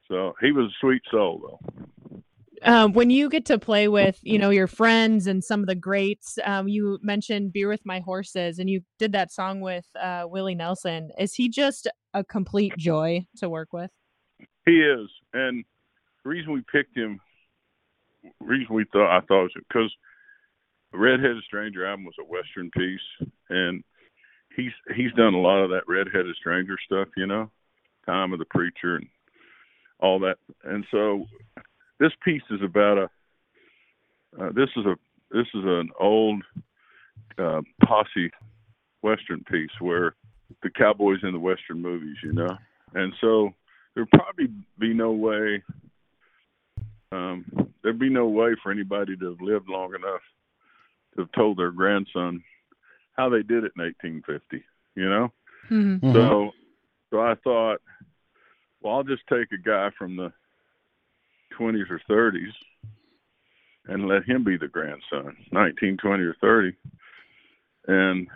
So 0.07 0.33
he 0.41 0.51
was 0.51 0.65
a 0.65 0.75
sweet 0.79 1.01
soul, 1.11 1.59
though. 1.61 2.21
Um, 2.63 2.93
when 2.93 3.09
you 3.09 3.29
get 3.29 3.45
to 3.47 3.59
play 3.59 3.87
with, 3.87 4.19
you 4.23 4.39
know, 4.39 4.49
your 4.49 4.67
friends 4.67 5.27
and 5.27 5.43
some 5.43 5.59
of 5.59 5.67
the 5.67 5.75
greats, 5.75 6.39
um, 6.43 6.67
you 6.67 6.97
mentioned 7.03 7.53
"Beer 7.53 7.67
with 7.67 7.85
My 7.85 7.99
Horses," 7.99 8.57
and 8.57 8.69
you 8.69 8.81
did 8.97 9.11
that 9.11 9.31
song 9.31 9.61
with 9.61 9.85
uh, 9.99 10.23
Willie 10.25 10.55
Nelson. 10.55 11.11
Is 11.19 11.35
he 11.35 11.49
just 11.49 11.87
a 12.13 12.23
complete 12.23 12.75
joy 12.77 13.27
to 13.37 13.49
work 13.49 13.73
with? 13.73 13.91
He 14.65 14.81
is, 14.81 15.07
and 15.33 15.63
the 16.23 16.29
reason 16.29 16.51
we 16.51 16.63
picked 16.71 16.97
him, 16.97 17.19
the 18.23 18.45
reason 18.45 18.73
we 18.73 18.85
thought 18.91 19.15
I 19.15 19.21
thought 19.21 19.43
was 19.43 19.51
because 19.69 19.93
Redheaded 20.93 21.43
Stranger 21.43 21.85
album 21.85 22.05
was 22.05 22.15
a 22.19 22.25
Western 22.25 22.71
piece, 22.71 23.31
and 23.49 23.83
he's 24.57 24.73
he's 24.95 25.13
done 25.13 25.33
a 25.33 25.39
lot 25.39 25.63
of 25.63 25.69
that 25.69 25.87
Redheaded 25.87 26.35
Stranger 26.35 26.77
stuff, 26.85 27.07
you 27.15 27.25
know, 27.25 27.49
Time 28.05 28.33
of 28.33 28.39
the 28.39 28.45
Preacher 28.45 28.97
and 28.97 29.07
all 29.99 30.19
that, 30.19 30.37
and 30.65 30.85
so 30.91 31.25
this 31.99 32.11
piece 32.25 32.43
is 32.51 32.61
about 32.61 32.97
a 32.97 33.09
uh, 34.41 34.51
this 34.53 34.69
is 34.75 34.85
a 34.85 34.95
this 35.31 35.47
is 35.53 35.63
an 35.63 35.89
old 35.99 36.43
uh, 37.37 37.61
posse 37.85 38.29
western 39.01 39.43
piece 39.49 39.71
where 39.79 40.15
the 40.63 40.69
cowboys 40.69 41.19
in 41.23 41.31
the 41.31 41.39
western 41.39 41.81
movies, 41.81 42.17
you 42.23 42.33
know, 42.33 42.57
and 42.93 43.13
so 43.21 43.51
there'd 43.95 44.09
probably 44.11 44.47
be 44.79 44.93
no 44.93 45.11
way 45.11 45.63
um, 47.11 47.45
there'd 47.83 47.99
be 47.99 48.09
no 48.09 48.27
way 48.27 48.51
for 48.61 48.71
anybody 48.71 49.15
to 49.15 49.29
have 49.29 49.41
lived 49.41 49.69
long 49.69 49.95
enough 49.95 50.21
to 51.15 51.21
have 51.21 51.31
told 51.31 51.57
their 51.57 51.71
grandson 51.71 52.43
how 53.17 53.29
they 53.29 53.41
did 53.41 53.63
it 53.63 53.73
in 53.75 53.83
1850, 53.83 54.63
you 54.95 55.09
know. 55.09 55.31
Mm-hmm. 55.69 56.13
So, 56.13 56.51
so 57.09 57.19
I 57.19 57.35
thought, 57.43 57.81
well, 58.81 58.95
I'll 58.95 59.03
just 59.03 59.23
take 59.27 59.51
a 59.51 59.57
guy 59.57 59.89
from 59.97 60.15
the 60.15 60.31
20s 61.59 61.89
or 61.89 62.01
30s 62.09 62.53
and 63.87 64.07
let 64.07 64.23
him 64.23 64.43
be 64.43 64.57
the 64.57 64.67
grandson, 64.67 65.35
19, 65.51 65.97
20, 65.97 66.23
or 66.23 66.35
30. 66.41 66.77
And 67.87 68.27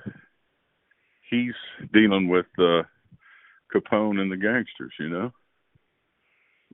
he's 1.29 1.53
dealing 1.93 2.27
with 2.29 2.47
uh, 2.57 2.83
Capone 3.73 4.19
and 4.19 4.31
the 4.31 4.37
gangsters, 4.37 4.93
you 4.99 5.09
know. 5.09 5.31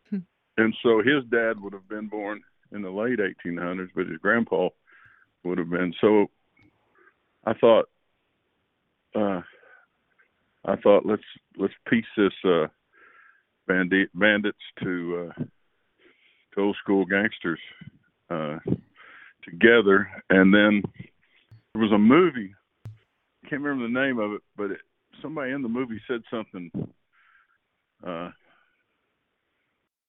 Hmm. 0.10 0.20
And 0.58 0.76
so 0.84 1.00
his 1.00 1.24
dad 1.30 1.60
would 1.60 1.74
have 1.74 1.90
been 1.90 2.08
born 2.08 2.42
in 2.72 2.82
the 2.84 2.90
late 2.90 3.20
1800s, 3.20 3.90
but 3.96 4.08
his 4.08 4.20
grandpa 4.20 4.70
would 5.44 5.58
have 5.58 5.70
been. 5.70 5.94
So 6.00 6.28
I 7.46 7.54
thought, 7.54 7.90
uh, 9.18 9.42
I 10.66 10.76
thought 10.78 11.06
let's 11.06 11.24
let's 11.58 11.74
piece 11.90 12.06
this 12.16 12.34
uh, 12.46 12.68
bandit 13.68 14.10
bandits 14.14 14.58
to 14.84 15.32
uh, 15.38 15.44
to 16.54 16.62
old 16.62 16.76
school 16.84 17.06
gangsters 17.06 17.60
uh, 18.30 18.58
together, 19.44 20.08
and 20.30 20.54
then 20.54 20.84
there 21.74 21.82
was 21.82 21.92
a 21.92 21.98
movie. 21.98 22.54
I 22.86 23.50
can't 23.50 23.62
remember 23.62 23.88
the 23.88 24.08
name 24.08 24.20
of 24.20 24.34
it, 24.34 24.42
but 24.56 24.72
it, 24.72 24.82
somebody 25.22 25.52
in 25.52 25.62
the 25.62 25.70
movie 25.70 26.02
said 26.08 26.22
something. 26.30 26.72
Uh, 28.06 28.30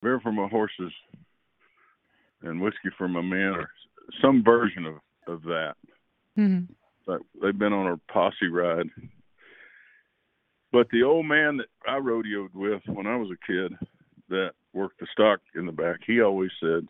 beer 0.03 0.21
for 0.21 0.31
my 0.31 0.47
horses 0.47 0.93
and 2.43 2.61
whiskey 2.61 2.91
for 2.97 3.09
my 3.09 3.23
man, 3.23 3.55
or 3.55 3.71
some 4.23 4.43
version 4.45 4.85
of 4.85 4.95
of 5.27 5.43
that. 5.43 5.75
Mm-hmm. 6.39 6.73
But 7.09 7.23
they've 7.43 7.59
been 7.59 7.73
on 7.73 7.91
a 7.91 8.13
posse 8.13 8.49
ride. 8.53 8.91
But 10.71 10.89
the 10.91 11.05
old 11.05 11.25
man 11.25 11.57
that 11.57 11.69
I 11.87 11.99
rodeoed 11.99 12.55
with 12.55 12.83
when 12.87 13.07
I 13.07 13.17
was 13.17 13.31
a 13.31 13.47
kid, 13.51 13.73
that 14.29 14.51
worked 14.75 15.01
the 15.01 15.07
stock 15.11 15.41
in 15.55 15.65
the 15.65 15.73
back, 15.73 16.01
he 16.07 16.21
always 16.21 16.51
said, 16.61 16.87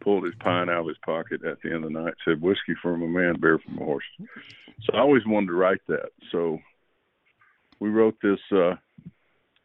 pulled 0.00 0.24
his 0.24 0.34
pine 0.40 0.68
out 0.68 0.80
of 0.80 0.88
his 0.88 0.98
pocket 1.04 1.44
at 1.44 1.58
the 1.62 1.72
end 1.72 1.84
of 1.84 1.92
the 1.92 2.00
night, 2.00 2.14
said, 2.24 2.42
"Whiskey 2.42 2.74
from 2.82 3.02
a 3.02 3.06
man, 3.06 3.38
beer 3.40 3.60
from 3.60 3.78
a 3.78 3.84
horse." 3.84 4.04
So 4.82 4.94
I 4.94 4.98
always 4.98 5.24
wanted 5.24 5.46
to 5.46 5.54
write 5.54 5.80
that. 5.86 6.10
So 6.32 6.58
we 7.78 7.88
wrote 7.88 8.16
this 8.20 8.40
uh, 8.50 8.74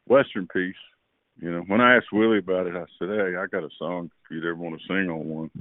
western 0.07 0.47
piece. 0.47 0.75
You 1.39 1.51
know, 1.51 1.61
when 1.61 1.81
I 1.81 1.95
asked 1.95 2.13
Willie 2.13 2.37
about 2.37 2.67
it, 2.67 2.75
I 2.75 2.85
said, 2.99 3.09
"Hey, 3.09 3.35
I 3.35 3.47
got 3.47 3.63
a 3.63 3.69
song 3.79 4.11
if 4.25 4.31
you'd 4.31 4.45
ever 4.45 4.55
want 4.55 4.79
to 4.79 4.87
sing 4.87 5.09
on 5.09 5.27
one." 5.27 5.51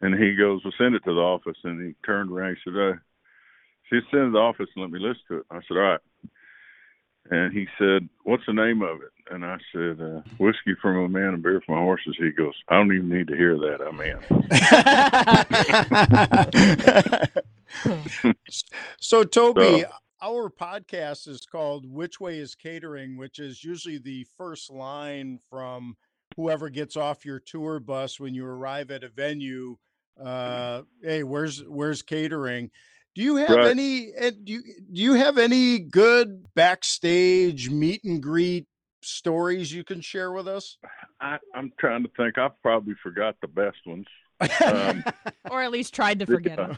And 0.00 0.14
he 0.14 0.36
goes, 0.36 0.60
"Well, 0.64 0.74
send 0.78 0.94
it 0.94 1.02
to 1.04 1.14
the 1.14 1.20
office." 1.20 1.58
And 1.64 1.84
he 1.84 1.94
turned 2.04 2.30
around. 2.30 2.50
and 2.50 2.58
said, 2.64 3.00
"She 3.90 4.00
send 4.10 4.22
it 4.22 4.26
to 4.26 4.30
the 4.32 4.38
office 4.38 4.68
and 4.74 4.82
let 4.82 4.90
me 4.90 4.98
listen 4.98 5.22
to 5.28 5.36
it." 5.38 5.46
I 5.50 5.60
said, 5.66 5.76
"All 5.76 5.82
right." 5.82 6.00
And 7.28 7.52
he 7.52 7.66
said, 7.78 8.08
"What's 8.22 8.46
the 8.46 8.52
name 8.52 8.82
of 8.82 9.00
it?" 9.02 9.10
And 9.32 9.44
I 9.44 9.58
said, 9.72 10.00
uh, 10.00 10.20
"Whiskey 10.38 10.74
from 10.80 10.96
a 10.98 11.08
man 11.08 11.34
and 11.34 11.42
beer 11.42 11.60
from 11.66 11.74
my 11.74 11.80
horses." 11.80 12.14
He 12.18 12.30
goes, 12.30 12.54
"I 12.68 12.74
don't 12.76 12.92
even 12.94 13.08
need 13.08 13.26
to 13.28 13.36
hear 13.36 13.56
that. 13.58 13.80
I'm 13.82 14.00
in." 14.00 14.20
so, 19.00 19.24
Toby, 19.24 19.80
So- 19.82 19.88
our 20.22 20.48
podcast 20.50 21.28
is 21.28 21.44
called 21.46 21.84
Which 21.90 22.20
Way 22.20 22.38
is 22.38 22.54
Catering, 22.54 23.16
which 23.16 23.38
is 23.38 23.62
usually 23.64 23.98
the 23.98 24.24
first 24.36 24.70
line 24.70 25.40
from 25.50 25.96
whoever 26.36 26.68
gets 26.70 26.96
off 26.96 27.24
your 27.24 27.38
tour 27.40 27.80
bus 27.80 28.18
when 28.20 28.34
you 28.34 28.46
arrive 28.46 28.90
at 28.90 29.04
a 29.04 29.08
venue. 29.08 29.76
Uh, 30.20 30.82
hey, 31.02 31.22
where's 31.22 31.62
where's 31.64 32.02
catering? 32.02 32.70
Do 33.16 33.22
you 33.22 33.36
have 33.36 33.48
Right. 33.56 33.68
any? 33.70 34.12
eh, 34.14 34.32
Do 34.44 34.52
you, 34.52 34.62
do 34.92 35.00
you 35.00 35.14
have 35.14 35.38
any 35.38 35.78
good 35.78 36.44
backstage 36.54 37.70
meet 37.70 38.04
and 38.04 38.22
greet 38.22 38.66
stories 39.00 39.72
you 39.72 39.84
can 39.84 40.02
share 40.02 40.32
with 40.32 40.46
us? 40.46 40.76
I, 41.18 41.38
I'm 41.54 41.72
trying 41.80 42.02
to 42.02 42.10
think. 42.14 42.36
I've 42.36 42.60
probably 42.60 42.92
forgot 43.02 43.36
the 43.40 43.48
best 43.48 43.78
ones. 43.86 44.04
Um, 44.66 45.02
Or 45.50 45.62
at 45.62 45.70
least 45.70 45.94
tried 45.94 46.18
to 46.18 46.26
forget 46.26 46.56
them. 46.58 46.76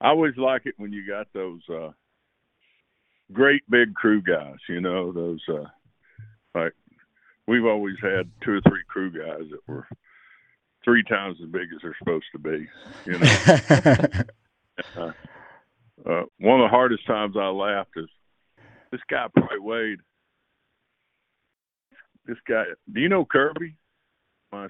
I 0.00 0.10
always 0.10 0.36
like 0.36 0.66
it 0.66 0.74
when 0.76 0.92
you 0.92 1.04
got 1.06 1.26
those 1.32 1.62
uh 1.68 1.90
great 3.32 3.62
big 3.68 3.94
crew 3.94 4.22
guys, 4.22 4.56
you 4.68 4.80
know, 4.80 5.10
those 5.10 5.40
uh 5.48 5.64
like 6.54 6.74
we've 7.48 7.64
always 7.64 7.96
had 8.00 8.30
two 8.44 8.52
or 8.52 8.60
three 8.68 8.82
crew 8.88 9.10
guys 9.10 9.48
that 9.50 9.60
were 9.66 9.88
three 10.84 11.02
times 11.02 11.38
as 11.42 11.48
big 11.48 11.62
as 11.74 11.80
they're 11.82 11.96
supposed 11.98 12.26
to 12.32 12.38
be, 12.38 12.68
you 13.06 13.18
know. 13.18 14.22
uh, 14.96 16.22
one 16.38 16.60
of 16.60 16.64
the 16.64 16.68
hardest 16.68 17.06
times 17.06 17.36
I 17.38 17.48
laughed 17.48 17.90
is 17.96 18.08
this 18.90 19.00
guy 19.08 19.26
probably 19.34 19.58
weighed 19.60 19.98
this 22.26 22.38
guy 22.48 22.64
do 22.92 23.00
you 23.00 23.08
know 23.08 23.24
Kirby? 23.24 23.76
My 24.52 24.68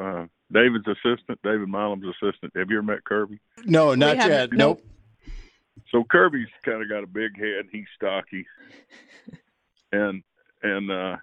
uh 0.00 0.26
David's 0.52 0.86
assistant, 0.86 1.40
David 1.42 1.68
Milam's 1.68 2.04
assistant. 2.04 2.52
Have 2.56 2.70
you 2.70 2.78
ever 2.78 2.86
met 2.86 3.04
Kirby? 3.04 3.40
no, 3.64 3.94
not 3.94 4.16
haven't- 4.16 4.30
yet. 4.30 4.52
nope. 4.52 4.82
Nope. 4.82 5.32
so 5.90 6.04
Kirby's 6.04 6.48
kind 6.64 6.82
of 6.82 6.88
got 6.88 7.02
a 7.02 7.08
big 7.08 7.36
head. 7.38 7.66
He's 7.72 7.86
stocky, 7.96 8.46
and 9.92 10.22
and 10.62 10.90
uh, 10.90 11.16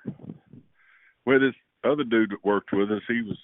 with 1.25 1.41
this 1.41 1.56
other 1.84 2.03
dude 2.03 2.32
that 2.32 2.44
worked 2.44 2.74
with 2.74 2.91
us, 2.91 3.01
he 3.08 3.22
was 3.22 3.38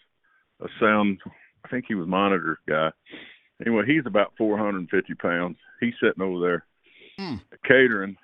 a 0.62 0.68
sound. 0.80 1.20
I 1.64 1.70
think 1.70 1.86
he 1.88 1.96
was 1.96 2.08
monitor 2.08 2.60
guy. 2.68 2.92
Anyway, 3.66 3.84
he's 3.88 4.06
about 4.06 4.34
450 4.38 5.14
pounds. 5.16 5.58
He's 5.80 5.94
sitting 6.02 6.22
over 6.22 6.40
there 6.40 6.66
Hmm. 7.18 7.36
catering, 7.66 8.16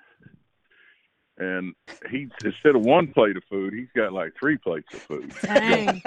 and 1.38 1.74
he 2.10 2.28
instead 2.44 2.76
of 2.76 2.82
one 2.82 3.08
plate 3.12 3.36
of 3.36 3.42
food, 3.50 3.74
he's 3.74 3.88
got 3.96 4.12
like 4.12 4.32
three 4.38 4.56
plates 4.56 4.86
of 4.94 5.02
food 5.02 5.32
Dang. 5.42 6.00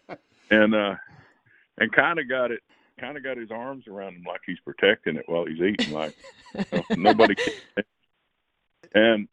and 0.50 0.74
uh 0.74 0.96
and 1.78 1.90
kind 1.92 2.18
of 2.18 2.28
got 2.28 2.50
it 2.50 2.60
kind 3.00 3.16
of 3.16 3.24
got 3.24 3.36
his 3.38 3.50
arms 3.50 3.86
around 3.88 4.14
him 4.16 4.24
like 4.26 4.40
he's 4.46 4.58
protecting 4.60 5.16
it 5.16 5.24
while 5.26 5.46
he's 5.46 5.60
eating 5.60 5.92
like 5.92 6.14
you 6.54 6.64
know, 6.72 6.82
nobody 6.96 7.34
can. 7.34 7.84
and 8.94 9.28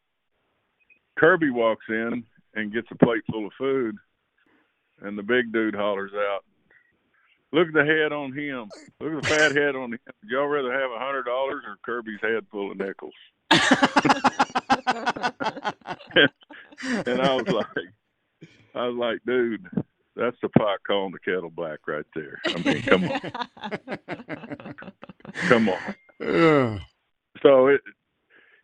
kirby 1.17 1.49
walks 1.49 1.85
in 1.89 2.23
and 2.55 2.73
gets 2.73 2.87
a 2.91 2.95
plate 2.95 3.23
full 3.29 3.45
of 3.47 3.53
food 3.57 3.97
and 5.01 5.17
the 5.17 5.23
big 5.23 5.51
dude 5.51 5.75
hollers 5.75 6.11
out 6.13 6.43
look 7.53 7.67
at 7.67 7.73
the 7.73 7.85
head 7.85 8.11
on 8.11 8.33
him 8.33 8.69
look 8.99 9.13
at 9.13 9.23
the 9.23 9.29
fat 9.29 9.55
head 9.55 9.75
on 9.75 9.93
him 9.93 9.99
would 10.21 10.29
y'all 10.29 10.47
rather 10.47 10.73
have 10.73 10.91
a 10.91 10.99
hundred 10.99 11.23
dollars 11.23 11.63
or 11.65 11.77
kirby's 11.85 12.19
head 12.21 12.45
full 12.51 12.71
of 12.71 12.77
nickels 12.77 13.13
and 17.05 17.21
i 17.21 17.33
was 17.33 17.47
like 17.47 17.93
i 18.75 18.87
was 18.87 18.95
like 18.97 19.19
dude 19.25 19.65
that's 20.15 20.37
the 20.41 20.49
pot 20.49 20.79
calling 20.85 21.11
the 21.11 21.19
kettle 21.19 21.49
black 21.49 21.79
right 21.87 22.05
there. 22.13 22.39
I 22.45 22.57
mean, 22.61 22.81
come 22.83 23.03
on, 23.05 23.19
come 25.47 25.69
on. 25.69 25.95
Ugh. 26.21 26.79
So 27.41 27.67
it, 27.67 27.81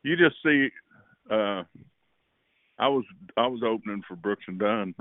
you 0.04 0.16
just 0.16 0.36
see. 0.44 0.70
Uh, 1.30 1.64
I 2.78 2.88
was 2.88 3.04
I 3.36 3.48
was 3.48 3.62
opening 3.64 4.04
for 4.08 4.16
Brooks 4.16 4.46
and 4.48 4.60
Dunn 4.60 4.94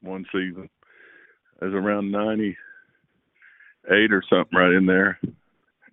one 0.00 0.24
season. 0.32 0.70
It 1.60 1.64
was 1.66 1.74
around 1.74 2.10
ninety 2.10 2.56
eight 3.90 4.12
or 4.12 4.22
something 4.28 4.58
right 4.58 4.72
in 4.72 4.86
there. 4.86 5.18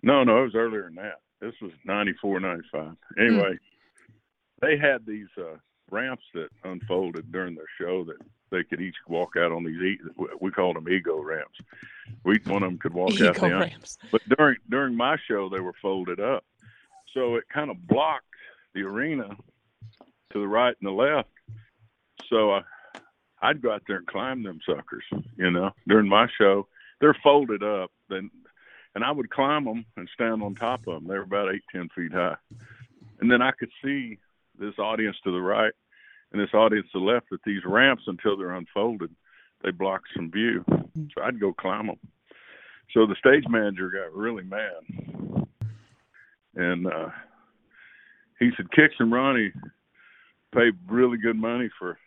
No, 0.02 0.24
no, 0.24 0.40
it 0.40 0.44
was 0.44 0.54
earlier 0.54 0.84
than 0.84 0.96
that. 0.96 1.20
This 1.40 1.54
was 1.60 1.72
94, 1.84 2.40
95. 2.40 2.96
Anyway, 3.18 3.58
they 4.60 4.76
had 4.76 5.06
these 5.06 5.28
uh, 5.38 5.56
ramps 5.90 6.24
that 6.34 6.48
unfolded 6.64 7.30
during 7.32 7.54
their 7.54 7.64
show 7.80 8.04
that 8.04 8.16
they 8.50 8.64
could 8.64 8.80
each 8.80 8.96
walk 9.06 9.34
out 9.36 9.52
on 9.52 9.64
these. 9.64 9.98
We 10.40 10.50
called 10.50 10.76
them 10.76 10.88
ego 10.88 11.20
ramps. 11.22 11.58
Each 12.32 12.46
one 12.46 12.62
of 12.62 12.70
them 12.70 12.78
could 12.78 12.94
walk 12.94 13.12
out 13.20 13.36
Ego 13.36 13.48
the 13.48 13.54
ramps. 13.54 13.98
but 14.10 14.22
during 14.36 14.56
during 14.70 14.96
my 14.96 15.16
show 15.28 15.48
they 15.48 15.60
were 15.60 15.74
folded 15.80 16.20
up 16.20 16.44
so 17.14 17.36
it 17.36 17.44
kind 17.52 17.70
of 17.70 17.86
blocked 17.86 18.24
the 18.74 18.82
arena 18.82 19.28
to 20.32 20.40
the 20.40 20.46
right 20.46 20.74
and 20.80 20.88
the 20.88 20.92
left 20.92 21.28
so 22.28 22.52
I, 22.52 22.62
i'd 23.42 23.62
go 23.62 23.72
out 23.72 23.82
there 23.86 23.98
and 23.98 24.06
climb 24.06 24.42
them 24.42 24.60
suckers 24.66 25.04
you 25.36 25.50
know 25.50 25.70
during 25.86 26.08
my 26.08 26.26
show 26.38 26.66
they're 27.00 27.16
folded 27.22 27.62
up 27.62 27.90
and 28.10 28.30
i 29.04 29.10
would 29.10 29.30
climb 29.30 29.64
them 29.64 29.84
and 29.96 30.08
stand 30.12 30.42
on 30.42 30.54
top 30.54 30.80
of 30.86 30.94
them 30.94 31.06
They're 31.06 31.22
about 31.22 31.54
eight 31.54 31.62
ten 31.72 31.88
feet 31.94 32.12
high. 32.12 32.36
And 33.20 33.30
then 33.30 33.42
i 33.42 33.50
could 33.52 33.70
see 33.84 34.18
this 34.58 34.78
audience 34.78 35.16
to 35.24 35.30
the 35.30 35.40
right 35.40 35.72
and 36.32 36.40
this 36.40 36.54
audience 36.54 36.86
to 36.92 36.98
the 37.00 37.04
left 37.04 37.30
that 37.30 37.42
these 37.44 37.64
ramps 37.64 38.04
until 38.06 38.36
they're 38.36 38.54
unfolded 38.54 39.14
they 39.62 39.72
block 39.72 40.02
some 40.14 40.30
view. 40.30 40.64
So 40.68 41.22
i'd 41.22 41.40
go 41.40 41.52
climb 41.52 41.86
them 41.88 41.98
so 42.94 43.06
the 43.06 43.16
stage 43.16 43.44
manager 43.48 43.90
got 43.90 44.14
really 44.14 44.44
mad, 44.44 45.46
and 46.54 46.86
uh, 46.86 47.08
he 48.38 48.50
said, 48.56 48.70
"Kix 48.70 48.90
and 48.98 49.12
Ronnie 49.12 49.52
pay 50.54 50.70
really 50.88 51.18
good 51.18 51.36
money 51.36 51.68
for 51.78 51.98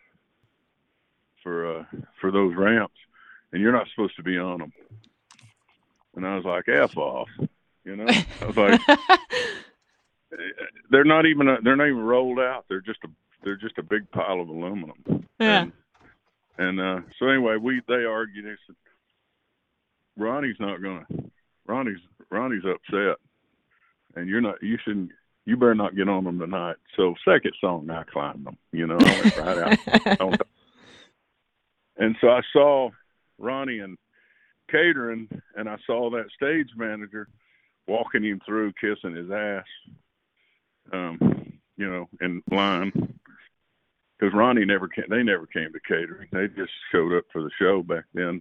for 1.42 1.78
uh, 1.78 1.84
for 2.20 2.32
those 2.32 2.56
ramps, 2.56 2.96
and 3.52 3.60
you're 3.60 3.72
not 3.72 3.88
supposed 3.88 4.16
to 4.16 4.22
be 4.22 4.38
on 4.38 4.58
them." 4.58 4.72
And 6.16 6.26
I 6.26 6.36
was 6.36 6.44
like, 6.44 6.68
"F 6.68 6.96
off," 6.96 7.28
you 7.84 7.96
know. 7.96 8.06
I 8.06 8.46
was 8.46 8.56
like, 8.56 8.80
"They're 10.90 11.04
not 11.04 11.26
even 11.26 11.46
they're 11.62 11.76
not 11.76 11.88
even 11.88 12.02
rolled 12.02 12.38
out. 12.38 12.64
They're 12.68 12.80
just 12.80 13.00
a 13.04 13.08
they're 13.44 13.56
just 13.56 13.78
a 13.78 13.82
big 13.82 14.10
pile 14.10 14.40
of 14.40 14.48
aluminum." 14.48 15.26
Yeah. 15.38 15.62
And, 15.62 15.72
and 16.58 16.80
uh, 16.80 17.00
so 17.18 17.28
anyway, 17.28 17.56
we 17.56 17.80
they 17.88 18.04
argued. 18.04 18.44
They 18.44 18.56
said, 18.66 18.76
Ronnie's 20.16 20.56
not 20.60 20.82
gonna. 20.82 21.06
Ronnie's 21.66 22.00
Ronnie's 22.30 22.64
upset, 22.64 23.16
and 24.14 24.28
you're 24.28 24.40
not. 24.40 24.62
You 24.62 24.78
shouldn't. 24.84 25.10
You 25.44 25.56
better 25.56 25.74
not 25.74 25.96
get 25.96 26.08
on 26.08 26.24
them 26.24 26.38
tonight. 26.38 26.76
So 26.96 27.14
second 27.24 27.52
song, 27.60 27.90
I 27.90 28.04
climbed 28.04 28.46
them. 28.46 28.56
You 28.70 28.86
know, 28.86 28.98
I 29.00 29.20
went 29.20 29.36
right 29.36 29.58
out. 30.20 30.40
and 31.96 32.16
so 32.20 32.28
I 32.28 32.42
saw 32.52 32.90
Ronnie 33.38 33.80
and 33.80 33.96
catering, 34.70 35.28
and 35.56 35.68
I 35.68 35.76
saw 35.86 36.10
that 36.10 36.30
stage 36.34 36.68
manager 36.76 37.28
walking 37.86 38.24
him 38.24 38.40
through, 38.46 38.72
kissing 38.80 39.14
his 39.16 39.30
ass. 39.30 39.64
Um, 40.92 41.52
you 41.76 41.88
know, 41.88 42.08
in 42.20 42.42
line 42.50 42.92
because 44.22 44.34
Ronnie 44.34 44.64
never 44.64 44.86
came. 44.86 45.06
They 45.08 45.22
never 45.24 45.46
came 45.46 45.72
to 45.72 45.80
catering. 45.86 46.28
They 46.32 46.46
just 46.46 46.70
showed 46.92 47.12
up 47.16 47.24
for 47.32 47.42
the 47.42 47.50
show 47.58 47.82
back 47.82 48.04
then. 48.14 48.40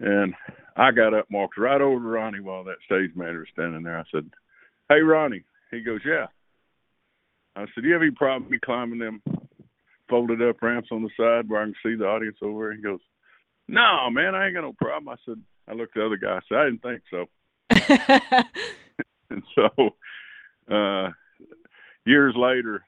And 0.00 0.34
I 0.76 0.90
got 0.90 1.12
up 1.12 1.26
and 1.28 1.36
walked 1.38 1.58
right 1.58 1.80
over 1.80 2.00
to 2.00 2.08
Ronnie 2.08 2.40
while 2.40 2.64
that 2.64 2.78
stage 2.86 3.10
manager 3.14 3.40
was 3.40 3.48
standing 3.52 3.82
there. 3.82 3.98
I 3.98 4.04
said, 4.10 4.30
Hey, 4.88 5.00
Ronnie. 5.00 5.44
He 5.70 5.82
goes, 5.82 6.00
Yeah. 6.04 6.26
I 7.56 7.66
said, 7.74 7.82
Do 7.82 7.88
you 7.88 7.92
have 7.92 8.02
any 8.02 8.10
problem 8.10 8.50
me 8.50 8.58
climbing 8.64 8.98
them 8.98 9.22
folded 10.08 10.40
up 10.42 10.62
ramps 10.62 10.88
on 10.90 11.02
the 11.02 11.10
side 11.16 11.48
where 11.48 11.60
I 11.60 11.64
can 11.64 11.74
see 11.82 11.94
the 11.94 12.06
audience 12.06 12.38
over? 12.42 12.72
He 12.72 12.80
goes, 12.80 13.00
No, 13.68 14.10
man, 14.10 14.34
I 14.34 14.46
ain't 14.46 14.54
got 14.54 14.62
no 14.62 14.74
problem. 14.74 15.08
I 15.08 15.16
said, 15.24 15.40
I 15.68 15.72
looked 15.72 15.96
at 15.96 16.00
the 16.00 16.06
other 16.06 16.16
guy. 16.16 16.36
I 16.36 16.40
said, 16.48 16.58
I 16.58 16.64
didn't 16.64 16.82
think 16.82 17.02
so. 17.10 17.26
And 19.30 19.42
so, 19.54 20.74
uh, 20.74 21.10
years 22.04 22.34
later, 22.36 22.84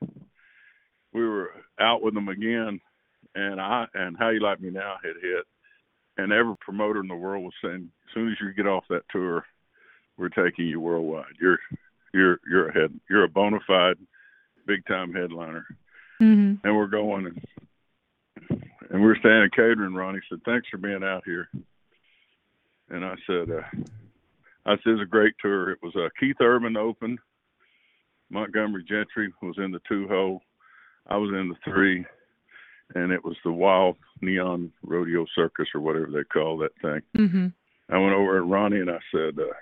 we 1.12 1.26
were 1.26 1.50
out 1.80 2.02
with 2.02 2.14
them 2.14 2.28
again, 2.28 2.80
and 3.34 3.60
I 3.60 3.86
and 3.94 4.16
How 4.18 4.28
You 4.28 4.40
Like 4.40 4.60
Me 4.60 4.70
Now 4.70 4.96
had 5.02 5.14
hit, 5.22 5.44
and 6.18 6.32
every 6.32 6.56
promoter 6.60 7.00
in 7.00 7.08
the 7.08 7.14
world 7.14 7.44
was 7.44 7.54
saying, 7.62 7.90
as 8.08 8.14
soon 8.14 8.30
as 8.30 8.36
you 8.40 8.52
get 8.52 8.66
off 8.66 8.84
that 8.90 9.08
tour, 9.10 9.44
we're 10.18 10.28
taking 10.28 10.66
you 10.66 10.80
worldwide. 10.80 11.36
You're 11.40 11.58
you're 12.12 12.38
you're 12.48 12.68
a 12.68 12.74
head 12.74 12.98
you're 13.08 13.24
a 13.24 13.28
bona 13.28 13.58
fide 13.66 13.96
big 14.66 14.84
time 14.86 15.12
headliner, 15.12 15.66
hmm 16.18 16.54
and 16.64 16.76
we're 16.76 16.86
going 16.86 17.26
and 17.26 17.44
and 18.90 19.02
we're 19.02 19.16
standing 19.16 19.50
catering. 19.50 19.94
Ronnie 19.94 20.20
said, 20.28 20.40
"Thanks 20.44 20.68
for 20.68 20.78
being 20.78 21.02
out 21.02 21.22
here," 21.24 21.48
and 22.90 23.04
I 23.04 23.14
said, 23.26 23.50
uh, 23.50 23.62
"I 24.64 24.76
said 24.76 24.92
it's 24.92 25.02
a 25.02 25.06
great 25.06 25.34
tour. 25.40 25.70
It 25.70 25.78
was 25.82 25.94
uh, 25.96 26.08
Keith 26.18 26.36
Urban 26.40 26.76
open. 26.76 27.18
Montgomery 28.30 28.84
Gentry 28.84 29.32
was 29.42 29.56
in 29.58 29.70
the 29.70 29.80
two 29.88 30.08
hole. 30.08 30.42
I 31.06 31.16
was 31.16 31.30
in 31.30 31.48
the 31.48 31.70
three, 31.70 32.04
and 32.94 33.12
it 33.12 33.24
was 33.24 33.36
the 33.44 33.52
Wild 33.52 33.96
Neon 34.20 34.72
Rodeo 34.82 35.26
Circus 35.34 35.68
or 35.74 35.80
whatever 35.80 36.08
they 36.10 36.24
call 36.24 36.58
that 36.58 36.72
thing. 36.82 37.02
hmm 37.14 37.46
I 37.88 37.98
went 37.98 38.14
over 38.14 38.36
at 38.38 38.46
Ronnie 38.46 38.80
and 38.80 38.90
I 38.90 38.98
said, 39.12 39.38
uh, 39.38 39.52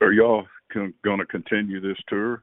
"Are 0.00 0.12
y'all 0.12 0.46
con- 0.72 0.94
going 1.04 1.18
to 1.18 1.26
continue 1.26 1.80
this 1.80 1.98
tour?" 2.08 2.42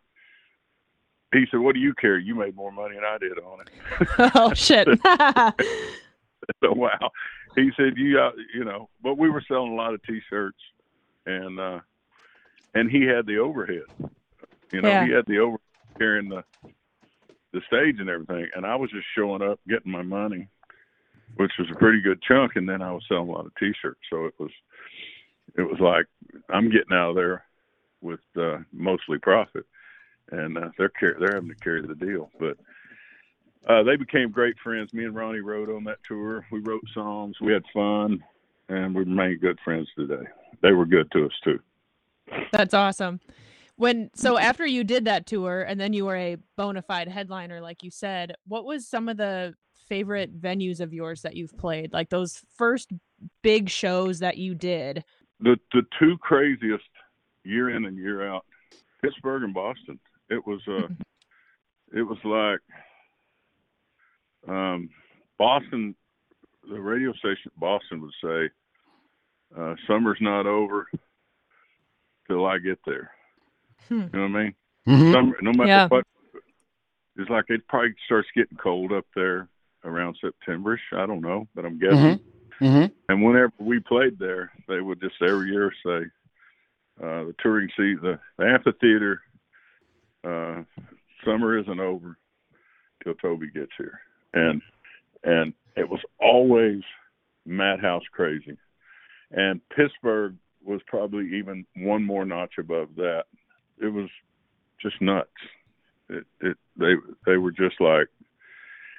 He 1.33 1.45
said, 1.51 1.59
"What 1.59 1.73
do 1.75 1.81
you 1.81 1.93
care? 1.93 2.17
You 2.17 2.35
made 2.35 2.55
more 2.55 2.71
money 2.71 2.95
than 2.95 3.03
I 3.03 3.17
did 3.17 3.37
on 3.39 3.59
it." 3.61 4.31
oh 4.35 4.53
shit. 4.53 4.87
so 6.63 6.71
wow. 6.73 7.11
He 7.55 7.71
said, 7.77 7.97
"You, 7.97 8.19
uh, 8.19 8.31
you 8.53 8.63
know," 8.63 8.89
but 9.01 9.17
we 9.17 9.29
were 9.29 9.43
selling 9.47 9.71
a 9.73 9.75
lot 9.75 9.93
of 9.93 10.03
T-shirts, 10.03 10.57
and 11.25 11.59
uh, 11.59 11.79
and 12.73 12.89
he 12.91 13.03
had 13.03 13.25
the 13.25 13.37
overhead. 13.37 13.83
You 14.71 14.81
know, 14.81 14.89
Yeah. 14.89 15.05
he 15.05 15.11
had 15.11 15.25
the 15.27 15.39
over 15.39 15.57
carrying 15.97 16.29
the 16.29 16.43
the 17.53 17.61
stage 17.67 17.99
and 17.99 18.09
everything, 18.09 18.47
and 18.55 18.65
I 18.65 18.75
was 18.75 18.91
just 18.91 19.05
showing 19.15 19.41
up, 19.41 19.59
getting 19.69 19.91
my 19.91 20.01
money, 20.01 20.49
which 21.37 21.53
was 21.57 21.69
a 21.71 21.75
pretty 21.79 22.01
good 22.01 22.21
chunk, 22.21 22.55
and 22.55 22.67
then 22.67 22.81
I 22.81 22.91
was 22.91 23.03
selling 23.07 23.29
a 23.29 23.31
lot 23.31 23.45
of 23.45 23.55
T-shirts. 23.55 24.01
So 24.09 24.25
it 24.25 24.33
was, 24.37 24.51
it 25.57 25.61
was 25.61 25.79
like 25.79 26.05
I'm 26.49 26.69
getting 26.69 26.91
out 26.93 27.11
of 27.11 27.15
there 27.15 27.45
with 28.01 28.19
uh, 28.37 28.57
mostly 28.73 29.17
profit, 29.19 29.65
and 30.31 30.57
uh, 30.57 30.69
they're 30.77 30.89
car- 30.89 31.17
they're 31.19 31.35
having 31.35 31.49
to 31.49 31.55
carry 31.55 31.85
the 31.85 31.95
deal, 31.95 32.29
but. 32.39 32.57
Uh, 33.67 33.81
they 33.81 33.95
became 33.95 34.29
great 34.29 34.55
friends. 34.63 34.93
Me 34.93 35.05
and 35.05 35.15
Ronnie 35.15 35.39
rode 35.39 35.71
on 35.71 35.83
that 35.85 35.97
tour. 36.07 36.45
We 36.51 36.59
wrote 36.59 36.83
songs. 36.93 37.35
We 37.41 37.51
had 37.51 37.63
fun, 37.73 38.23
and 38.69 38.93
we 38.93 38.99
remain 38.99 39.39
good 39.39 39.57
friends 39.65 39.87
today. 39.97 40.21
They 40.61 40.71
were 40.71 40.85
good 40.85 41.11
to 41.13 41.25
us 41.25 41.31
too. 41.43 41.59
That's 42.51 42.73
awesome. 42.73 43.19
When 43.77 44.09
so 44.15 44.37
after 44.37 44.65
you 44.65 44.83
did 44.83 45.05
that 45.05 45.25
tour 45.25 45.63
and 45.63 45.79
then 45.79 45.93
you 45.93 46.05
were 46.05 46.15
a 46.15 46.37
bona 46.55 46.81
fide 46.81 47.09
headliner, 47.09 47.59
like 47.59 47.83
you 47.83 47.91
said, 47.91 48.33
what 48.47 48.65
was 48.65 48.87
some 48.87 49.09
of 49.09 49.17
the 49.17 49.53
favorite 49.87 50.39
venues 50.39 50.79
of 50.79 50.93
yours 50.93 51.21
that 51.23 51.35
you've 51.35 51.57
played? 51.57 51.91
Like 51.91 52.09
those 52.09 52.41
first 52.57 52.91
big 53.41 53.69
shows 53.69 54.19
that 54.19 54.37
you 54.37 54.55
did. 54.55 55.03
The 55.41 55.57
the 55.73 55.83
two 55.99 56.17
craziest 56.19 56.83
year 57.43 57.69
in 57.69 57.85
and 57.85 57.97
year 57.97 58.27
out, 58.27 58.45
Pittsburgh 59.01 59.43
and 59.43 59.53
Boston. 59.53 59.99
It 60.29 60.45
was 60.45 60.61
uh, 60.67 60.87
it 61.93 62.01
was 62.01 62.17
like 62.23 62.59
um, 64.47 64.89
Boston. 65.37 65.95
The 66.67 66.79
radio 66.79 67.13
station 67.13 67.51
Boston 67.57 68.01
would 68.01 68.13
say, 68.23 68.49
uh, 69.57 69.75
"Summer's 69.87 70.17
not 70.19 70.47
over 70.47 70.87
till 72.27 72.45
I 72.45 72.57
get 72.57 72.79
there." 72.87 73.11
Hmm. 73.87 74.01
You 74.01 74.09
know 74.13 74.21
what 74.21 74.39
I 74.39 74.43
mean? 74.43 74.55
Mhm. 74.87 75.11
Summer, 75.13 75.37
no 75.41 75.51
matter 75.51 75.67
Yeah. 75.67 75.87
what, 75.87 76.05
it's 77.17 77.29
like 77.29 77.45
it 77.49 77.67
probably 77.67 77.93
starts 78.05 78.27
getting 78.35 78.57
cold 78.57 78.91
up 78.91 79.05
there 79.15 79.47
around 79.83 80.17
Septemberish. 80.23 80.79
I 80.93 81.05
don't 81.05 81.21
know, 81.21 81.47
but 81.53 81.65
I'm 81.65 81.77
guessing. 81.77 82.19
Mhm. 82.59 82.91
And 83.09 83.23
whenever 83.23 83.53
we 83.59 83.79
played 83.79 84.17
there, 84.17 84.51
they 84.67 84.81
would 84.81 84.99
just 85.01 85.21
every 85.21 85.51
year 85.51 85.71
say, 85.85 86.09
uh, 87.03 87.25
"The 87.25 87.35
touring 87.43 87.69
seat, 87.77 88.01
the, 88.01 88.19
the 88.37 88.45
amphitheater, 88.45 89.21
uh, 90.25 90.63
summer 91.23 91.57
isn't 91.57 91.79
over 91.79 92.17
till 93.03 93.15
Toby 93.15 93.49
gets 93.53 93.71
here," 93.77 93.99
and 94.33 94.61
and 95.23 95.53
it 95.75 95.87
was 95.89 95.99
always 96.19 96.81
madhouse 97.45 98.03
crazy. 98.11 98.57
And 99.31 99.61
Pittsburgh 99.69 100.35
was 100.63 100.81
probably 100.87 101.35
even 101.35 101.65
one 101.77 102.03
more 102.03 102.25
notch 102.25 102.53
above 102.59 102.89
that. 102.95 103.25
It 103.81 103.87
was 103.87 104.09
just 104.81 105.01
nuts. 105.01 105.29
It, 106.09 106.25
it 106.41 106.57
they 106.77 106.93
they 107.25 107.37
were 107.37 107.51
just 107.51 107.79
like, 107.79 108.07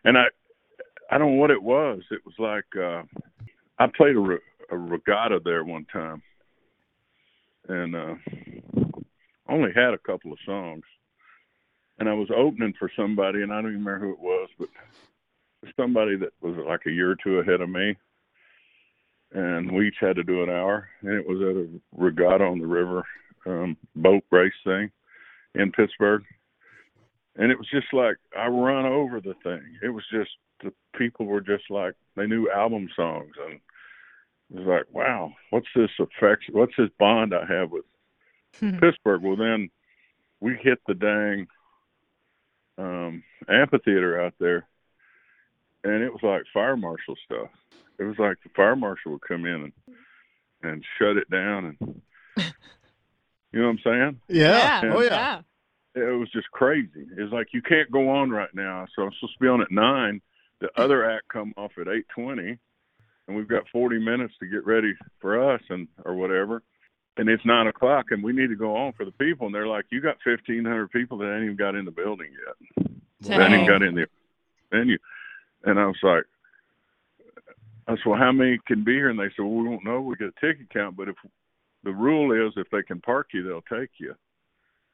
and 0.05 0.19
I 0.19 0.25
I 1.11 1.19
don't 1.19 1.33
know 1.33 1.41
what 1.41 1.51
it 1.51 1.63
was. 1.63 2.03
It 2.11 2.21
was 2.25 2.35
like 2.39 2.65
uh, 2.77 3.03
I 3.79 3.87
played 3.97 4.17
a, 4.17 4.21
re- 4.21 4.39
a 4.71 4.77
regatta 4.77 5.41
there 5.45 5.65
one 5.65 5.87
time, 5.93 6.23
and 7.69 7.95
uh, 7.95 8.15
only 9.49 9.71
had 9.75 9.95
a 9.95 9.99
couple 9.99 10.33
of 10.33 10.39
songs, 10.45 10.83
and 11.99 12.09
I 12.09 12.15
was 12.15 12.29
opening 12.35 12.75
for 12.79 12.91
somebody, 12.97 13.43
and 13.43 13.53
I 13.53 13.61
don't 13.61 13.73
even 13.73 13.85
remember 13.85 14.07
who 14.07 14.13
it 14.13 14.21
was, 14.21 14.49
but 14.59 14.69
somebody 15.77 16.17
that 16.17 16.33
was 16.41 16.57
like 16.67 16.87
a 16.87 16.91
year 16.91 17.11
or 17.11 17.17
two 17.17 17.39
ahead 17.39 17.61
of 17.61 17.69
me, 17.69 17.97
and 19.33 19.71
we 19.73 19.89
each 19.89 19.97
had 20.01 20.17
to 20.17 20.25
do 20.25 20.43
an 20.43 20.51
hour, 20.51 20.89
and 21.03 21.13
it 21.13 21.27
was 21.27 21.41
at 21.41 21.57
a 21.57 21.69
regatta 21.97 22.45
on 22.45 22.59
the 22.59 22.67
river 22.67 23.05
um, 23.47 23.77
boat 23.95 24.25
race 24.31 24.53
thing 24.65 24.91
in 25.55 25.73
Pittsburgh, 25.73 26.25
and 27.37 27.51
it 27.51 27.59
was 27.59 27.69
just 27.69 27.93
like 27.93 28.17
I 28.37 28.47
run 28.49 28.87
over 28.87 29.21
the 29.21 29.35
thing. 29.43 29.63
It 29.83 29.89
was 29.89 30.05
just 30.13 30.31
the 30.63 30.73
people 30.97 31.27
were 31.27 31.41
just 31.41 31.71
like 31.71 31.95
they 32.15 32.27
knew 32.27 32.51
album 32.51 32.89
songs, 32.95 33.35
and 33.45 33.61
it 34.51 34.61
was 34.61 34.67
like, 34.67 34.85
wow, 34.93 35.33
what's 35.51 35.67
this 35.75 35.91
affection? 35.99 36.55
What's 36.55 36.77
this 36.79 36.91
bond 36.99 37.35
I 37.35 37.45
have 37.47 37.71
with 37.71 37.85
Pittsburgh? 38.81 39.23
Well, 39.23 39.37
then 39.37 39.71
we 40.41 40.55
hit 40.55 40.79
the 40.87 40.95
dang 40.95 41.49
um, 42.79 43.23
amphitheater 43.49 44.21
out 44.21 44.35
there, 44.39 44.67
and 45.85 46.03
it 46.03 46.13
was 46.13 46.23
like 46.23 46.43
fire 46.53 46.77
marshal 46.77 47.15
stuff. 47.25 47.49
It 47.99 48.05
was 48.05 48.19
like 48.19 48.37
the 48.43 48.51
fire 48.55 48.77
marshal 48.77 49.13
would 49.13 49.23
come 49.23 49.47
in 49.47 49.63
and 49.65 49.73
and 50.63 50.85
shut 50.99 51.17
it 51.17 51.31
down, 51.31 51.77
and 51.81 52.03
you 53.53 53.61
know 53.61 53.69
what 53.69 53.73
I'm 53.73 53.79
saying? 53.85 54.21
Yeah. 54.29 54.81
Yeah, 54.83 54.95
Oh 54.95 55.01
yeah. 55.03 55.41
it 55.95 56.19
was 56.19 56.31
just 56.33 56.51
crazy. 56.51 57.07
It's 57.17 57.33
like 57.33 57.49
you 57.53 57.63
can't 57.63 57.91
go 57.91 58.11
on 58.11 58.31
right 58.31 58.55
now. 58.55 58.87
So 58.95 59.03
I'm 59.03 59.13
supposed 59.19 59.39
to 59.39 59.43
be 59.43 59.49
on 59.49 59.63
at 59.63 59.71
nine. 59.71 60.21
The 60.61 60.69
other 60.77 61.09
act 61.09 61.29
come 61.29 61.53
off 61.57 61.73
at 61.81 61.89
eight 61.89 62.07
twenty, 62.15 62.59
and 63.29 63.37
we've 63.37 63.49
got 63.49 63.69
forty 63.73 63.99
minutes 63.99 64.35
to 64.41 64.47
get 64.47 64.67
ready 64.67 64.95
for 65.21 65.53
us 65.55 65.61
and 65.69 65.89
or 66.05 66.15
whatever. 66.15 66.63
And 67.19 67.29
it's 67.29 67.45
nine 67.45 67.67
o'clock, 67.67 68.07
and 68.11 68.23
we 68.23 68.33
need 68.33 68.49
to 68.49 68.57
go 68.57 68.77
on 68.77 68.93
for 68.93 69.05
the 69.05 69.13
people. 69.13 69.47
And 69.47 69.55
they're 69.55 69.67
like, 69.67 69.87
"You 69.91 70.01
got 70.01 70.19
fifteen 70.23 70.65
hundred 70.65 70.91
people 70.91 71.19
that 71.19 71.35
ain't 71.35 71.45
even 71.45 71.57
got 71.57 71.75
in 71.75 71.85
the 71.85 71.91
building 71.91 72.31
yet. 72.33 72.87
They 73.21 73.35
ain't 73.35 73.55
even 73.55 73.67
got 73.67 73.83
in 73.83 73.95
the 73.95 74.07
venue." 74.71 74.99
And 75.65 75.81
I 75.81 75.87
was 75.87 75.97
like, 76.03 76.25
"I 77.89 77.97
said, 77.97 78.07
well, 78.07 78.19
how 78.19 78.33
many 78.33 78.59
can 78.67 78.85
be 78.85 78.95
here?" 78.95 79.09
And 79.09 79.19
they 79.19 79.31
said, 79.31 79.45
"Well, 79.45 79.55
we 79.55 79.69
don't 79.69 79.85
know. 79.85 80.01
We 80.01 80.17
get 80.17 80.35
a 80.37 80.41
ticket 80.41 80.69
count, 80.71 80.97
but 80.97 81.09
if 81.09 81.17
the 81.85 81.93
rule 81.93 82.33
is 82.33 82.53
if 82.57 82.69
they 82.71 82.83
can 82.83 83.01
park 83.01 83.29
you, 83.33 83.43
they'll 83.43 83.63
take 83.63 83.91
you." 83.99 84.15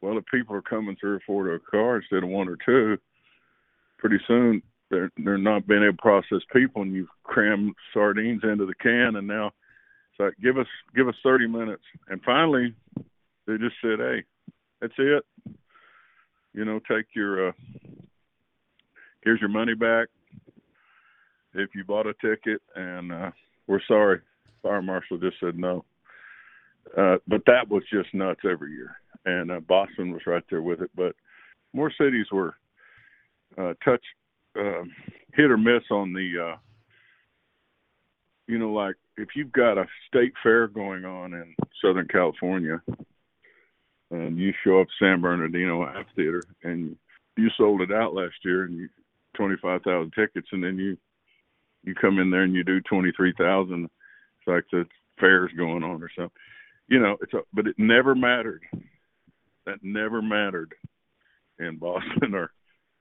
well, 0.02 0.18
if 0.18 0.26
people 0.26 0.54
are 0.54 0.62
coming 0.62 0.96
three 1.00 1.12
or 1.12 1.20
four 1.20 1.44
to 1.44 1.52
a 1.52 1.58
car 1.60 1.96
instead 1.96 2.24
of 2.24 2.28
one 2.28 2.48
or 2.48 2.58
two, 2.66 2.98
pretty 3.98 4.18
soon 4.26 4.62
they're 4.90 5.10
they're 5.16 5.38
not 5.38 5.66
being 5.66 5.82
able 5.82 5.92
to 5.92 5.98
process 5.98 6.40
people, 6.52 6.82
and 6.82 6.92
you've 6.92 7.08
crammed 7.22 7.74
sardines 7.94 8.42
into 8.42 8.66
the 8.66 8.74
can, 8.74 9.16
and 9.16 9.26
now 9.26 9.52
like 10.18 10.34
give 10.42 10.58
us 10.58 10.66
give 10.94 11.08
us 11.08 11.14
thirty 11.22 11.46
minutes, 11.46 11.82
and 12.08 12.20
finally 12.22 12.74
they 13.46 13.56
just 13.58 13.76
said, 13.82 13.98
hey, 13.98 14.24
that's 14.80 14.92
it, 14.98 15.24
you 16.52 16.64
know, 16.64 16.80
take 16.88 17.06
your 17.14 17.48
uh, 17.48 17.52
here's 19.22 19.40
your 19.40 19.48
money 19.48 19.74
back 19.74 20.08
if 21.54 21.74
you 21.74 21.84
bought 21.84 22.06
a 22.06 22.14
ticket, 22.14 22.62
and 22.74 23.12
uh, 23.12 23.30
we're 23.66 23.80
sorry, 23.86 24.20
fire 24.62 24.82
marshal 24.82 25.18
just 25.18 25.36
said 25.40 25.58
no. 25.58 25.84
Uh, 26.96 27.16
but 27.28 27.42
that 27.46 27.68
was 27.68 27.82
just 27.92 28.12
nuts 28.12 28.40
every 28.48 28.72
year. 28.72 28.96
And 29.24 29.50
uh, 29.50 29.60
Boston 29.60 30.12
was 30.12 30.22
right 30.26 30.42
there 30.50 30.62
with 30.62 30.80
it. 30.80 30.90
But 30.96 31.14
more 31.72 31.92
cities 31.96 32.26
were 32.32 32.54
uh, 33.56 33.74
touch 33.84 34.02
uh, 34.58 34.82
hit 35.32 35.50
or 35.50 35.56
miss 35.56 35.84
on 35.90 36.12
the, 36.12 36.52
uh, 36.52 36.56
you 38.52 38.58
know, 38.58 38.70
like 38.70 38.96
if 39.16 39.30
you've 39.34 39.50
got 39.50 39.78
a 39.78 39.86
state 40.06 40.34
fair 40.42 40.68
going 40.68 41.06
on 41.06 41.32
in 41.32 41.54
Southern 41.82 42.06
California, 42.06 42.82
and 44.10 44.36
you 44.36 44.52
show 44.62 44.78
up 44.78 44.88
San 45.00 45.22
Bernardino 45.22 45.86
Amphitheater 45.86 46.42
and 46.62 46.94
you 47.38 47.48
sold 47.56 47.80
it 47.80 47.90
out 47.90 48.12
last 48.12 48.34
year 48.44 48.64
and 48.64 48.76
you 48.76 48.90
twenty 49.34 49.56
five 49.62 49.80
thousand 49.82 50.12
tickets, 50.12 50.48
and 50.52 50.62
then 50.62 50.76
you 50.76 50.98
you 51.82 51.94
come 51.94 52.18
in 52.18 52.30
there 52.30 52.42
and 52.42 52.54
you 52.54 52.62
do 52.62 52.82
twenty 52.82 53.10
three 53.16 53.32
thousand. 53.38 53.84
It's 53.84 54.46
like 54.46 54.64
the 54.70 54.86
fair's 55.18 55.50
going 55.56 55.82
on 55.82 56.02
or 56.02 56.10
something. 56.14 56.30
You 56.88 57.00
know, 57.00 57.16
it's 57.22 57.32
a, 57.32 57.40
but 57.54 57.66
it 57.66 57.76
never 57.78 58.14
mattered 58.14 58.64
that 59.64 59.78
never 59.82 60.20
mattered 60.20 60.74
in 61.58 61.78
Boston 61.78 62.34
or, 62.34 62.52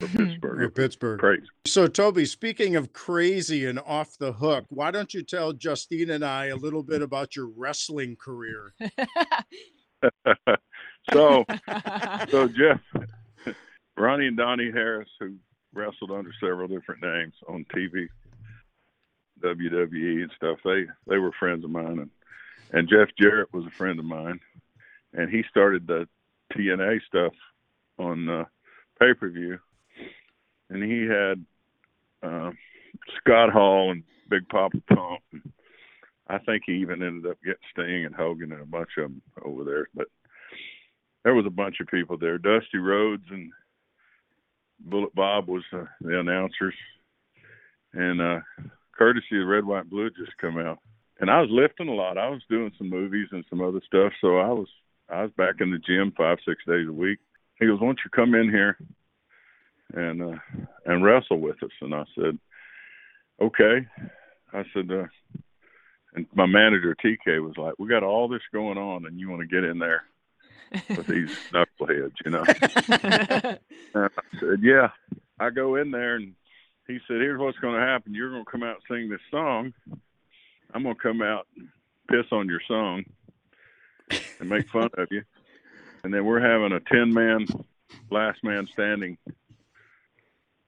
or 0.04 0.08
Pittsburgh. 0.08 0.62
Or 0.62 0.70
Pittsburgh. 0.70 1.20
Crazy. 1.20 1.48
So, 1.66 1.88
Toby, 1.88 2.26
speaking 2.26 2.76
of 2.76 2.94
crazy 2.94 3.66
and 3.66 3.80
off 3.80 4.18
the 4.18 4.34
hook, 4.34 4.66
why 4.70 4.92
don't 4.92 5.14
you 5.14 5.24
tell 5.24 5.54
Justine 5.54 6.10
and 6.10 6.24
I 6.24 6.48
a 6.48 6.56
little 6.56 6.84
bit 6.84 7.02
about 7.02 7.36
your 7.36 7.48
wrestling 7.48 8.16
career? 8.16 8.74
so, 11.12 11.46
so 12.30 12.48
Jeff, 12.48 12.82
Ronnie 13.98 14.28
and 14.28 14.38
Donnie 14.38 14.72
Harris, 14.72 15.10
who 15.20 15.36
wrestled 15.74 16.12
under 16.12 16.32
several 16.40 16.68
different 16.68 17.02
names 17.02 17.34
on 17.48 17.66
TV, 17.76 18.08
WWE 19.44 20.24
and 20.24 20.32
stuff, 20.36 20.60
they 20.64 20.86
they 21.08 21.18
were 21.18 21.32
friends 21.40 21.64
of 21.64 21.72
mine, 21.72 22.00
and 22.00 22.10
and 22.72 22.90
Jeff 22.90 23.10
Jarrett 23.20 23.54
was 23.54 23.66
a 23.66 23.72
friend 23.72 24.00
of 24.00 24.06
mine, 24.06 24.40
and 25.14 25.30
he 25.30 25.44
started 25.50 25.88
the 25.88 26.08
TNA 26.54 27.02
stuff 27.08 27.34
on 27.98 28.30
uh, 28.30 28.46
pay 29.00 29.14
per 29.14 29.30
view, 29.30 29.60
and 30.72 30.84
he 30.84 31.06
had 31.06 31.46
uh, 32.24 32.52
Scott 33.20 33.52
Hall 33.52 33.92
and 33.92 34.04
Big 34.30 34.48
Poppa 34.50 34.82
Pump. 34.88 35.22
And 35.34 35.52
I 36.28 36.38
think 36.40 36.64
he 36.66 36.74
even 36.74 37.04
ended 37.04 37.30
up 37.30 37.38
getting 37.44 37.60
Sting 37.72 38.06
and 38.06 38.16
Hogan 38.16 38.54
and 38.54 38.62
a 38.62 38.66
bunch 38.66 38.90
of 38.98 39.04
them 39.04 39.22
over 39.44 39.64
there. 39.64 39.88
But 39.94 40.08
there 41.24 41.36
was 41.36 41.46
a 41.46 41.52
bunch 41.52 41.76
of 41.82 41.88
people 41.88 42.18
there. 42.18 42.38
Dusty 42.38 42.78
Rhodes 42.78 43.26
and 43.30 43.52
Bullet 44.80 45.14
Bob 45.14 45.48
was 45.48 45.64
uh, 45.74 45.86
the 46.00 46.20
announcers, 46.20 46.74
and 47.94 48.20
uh, 48.20 48.40
courtesy 48.98 49.40
of 49.40 49.48
Red, 49.48 49.66
White, 49.66 49.90
Blue 49.90 50.06
had 50.06 50.14
just 50.18 50.36
come 50.40 50.58
out. 50.58 50.80
And 51.20 51.30
I 51.30 51.40
was 51.40 51.50
lifting 51.52 51.88
a 51.88 51.94
lot. 51.94 52.18
I 52.18 52.30
was 52.30 52.42
doing 52.50 52.72
some 52.80 52.90
movies 52.90 53.28
and 53.32 53.46
some 53.48 53.62
other 53.62 53.82
stuff, 53.86 54.12
so 54.22 54.38
I 54.38 54.48
was 54.48 54.68
I 55.08 55.22
was 55.22 55.32
back 55.38 55.56
in 55.60 55.70
the 55.70 55.78
gym 55.78 56.14
five 56.18 56.40
six 56.48 56.64
days 56.66 56.88
a 56.88 56.94
week. 56.94 57.20
He 57.60 57.68
goes, 57.68 57.80
"Why 57.80 57.88
don't 57.88 58.00
you 58.04 58.10
come 58.10 58.34
in 58.34 58.50
here 58.50 58.78
and 59.94 60.22
uh, 60.22 60.38
and 60.86 61.04
wrestle 61.04 61.40
with 61.40 61.62
us?" 61.64 61.72
And 61.82 61.94
I 61.94 62.06
said, 62.16 62.38
"Okay." 63.42 63.88
I 64.54 64.66
said, 64.74 64.92
uh, 64.92 65.06
and 66.14 66.26
my 66.36 66.46
manager 66.46 66.96
TK 66.96 67.42
was 67.42 67.58
like, 67.58 67.76
"We 67.80 67.88
got 67.88 68.04
all 68.04 68.28
this 68.28 68.42
going 68.54 68.78
on, 68.78 69.06
and 69.06 69.20
you 69.20 69.30
want 69.30 69.42
to 69.42 69.48
get 69.48 69.64
in 69.64 69.80
there 69.80 70.04
with 70.90 71.08
these 71.08 71.36
knuckleheads, 71.54 72.16
you 72.26 72.32
know?" 72.32 72.46
And 73.94 74.06
I 74.06 74.40
said, 74.40 74.60
"Yeah." 74.62 74.90
I 75.40 75.50
go 75.50 75.76
in 75.76 75.90
there, 75.90 76.16
and 76.16 76.36
he 76.88 77.00
said, 77.08 77.18
"Here's 77.18 77.40
what's 77.40 77.58
going 77.58 77.74
to 77.74 77.86
happen. 77.86 78.14
You're 78.14 78.30
going 78.30 78.46
to 78.46 78.52
come 78.52 78.62
out 78.62 78.78
and 78.88 78.98
sing 78.98 79.10
this 79.10 79.22
song. 79.32 79.74
I'm 80.74 80.84
going 80.84 80.96
to 80.96 81.02
come 81.02 81.22
out 81.24 81.48
and 81.58 81.68
piss 82.10 82.32
on 82.32 82.48
your 82.48 82.62
song 82.68 83.06
and 84.40 84.50
make 84.50 84.70
fun 84.70 84.90
of 84.98 85.08
you, 85.10 85.24
and 86.04 86.14
then 86.14 86.26
we're 86.26 86.40
having 86.40 86.74
a 86.74 86.80
ten 86.80 87.12
man, 87.12 87.48
last 88.12 88.44
man 88.44 88.68
standing, 88.72 89.18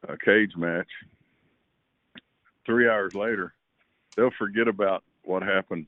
uh, 0.07 0.15
cage 0.23 0.55
match. 0.55 0.89
Three 2.65 2.87
hours 2.87 3.13
later, 3.13 3.53
they'll 4.15 4.31
forget 4.37 4.67
about 4.67 5.03
what 5.23 5.43
happened 5.43 5.87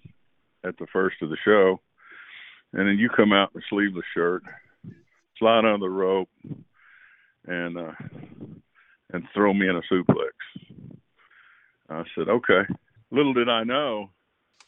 at 0.63 0.77
the 0.77 0.87
first 0.87 1.17
of 1.21 1.29
the 1.29 1.37
show, 1.45 1.79
and 2.73 2.87
then 2.87 2.97
you 2.97 3.09
come 3.09 3.31
out 3.31 3.51
in 3.53 3.61
a 3.61 3.65
sleeveless 3.69 4.05
shirt, 4.13 4.43
slide 5.37 5.65
on 5.65 5.79
the 5.79 5.89
rope, 5.89 6.29
and 7.45 7.77
uh, 7.77 7.91
and 9.13 9.27
throw 9.33 9.53
me 9.53 9.69
in 9.69 9.75
a 9.75 9.81
suplex. 9.91 10.31
I 11.89 12.03
said, 12.15 12.27
okay. 12.27 12.61
Little 13.11 13.33
did 13.33 13.47
I 13.47 13.63
know, 13.63 14.09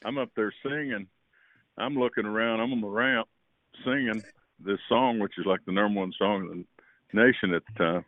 I'm 0.05 0.17
up 0.17 0.29
there 0.36 0.53
singing. 0.63 1.07
I'm 1.77 1.95
looking 1.95 2.25
around. 2.25 2.60
I'm 2.60 2.73
on 2.73 2.81
the 2.81 2.88
ramp 2.88 3.27
singing 3.83 4.23
this 4.60 4.79
song, 4.89 5.19
which 5.19 5.33
is 5.38 5.45
like 5.45 5.62
the 5.65 5.71
number 5.71 5.99
one 5.99 6.13
song 6.17 6.49
in 6.51 6.65
the 7.13 7.25
nation 7.25 7.53
at 7.53 7.63
the 7.65 7.83
time. 7.83 8.05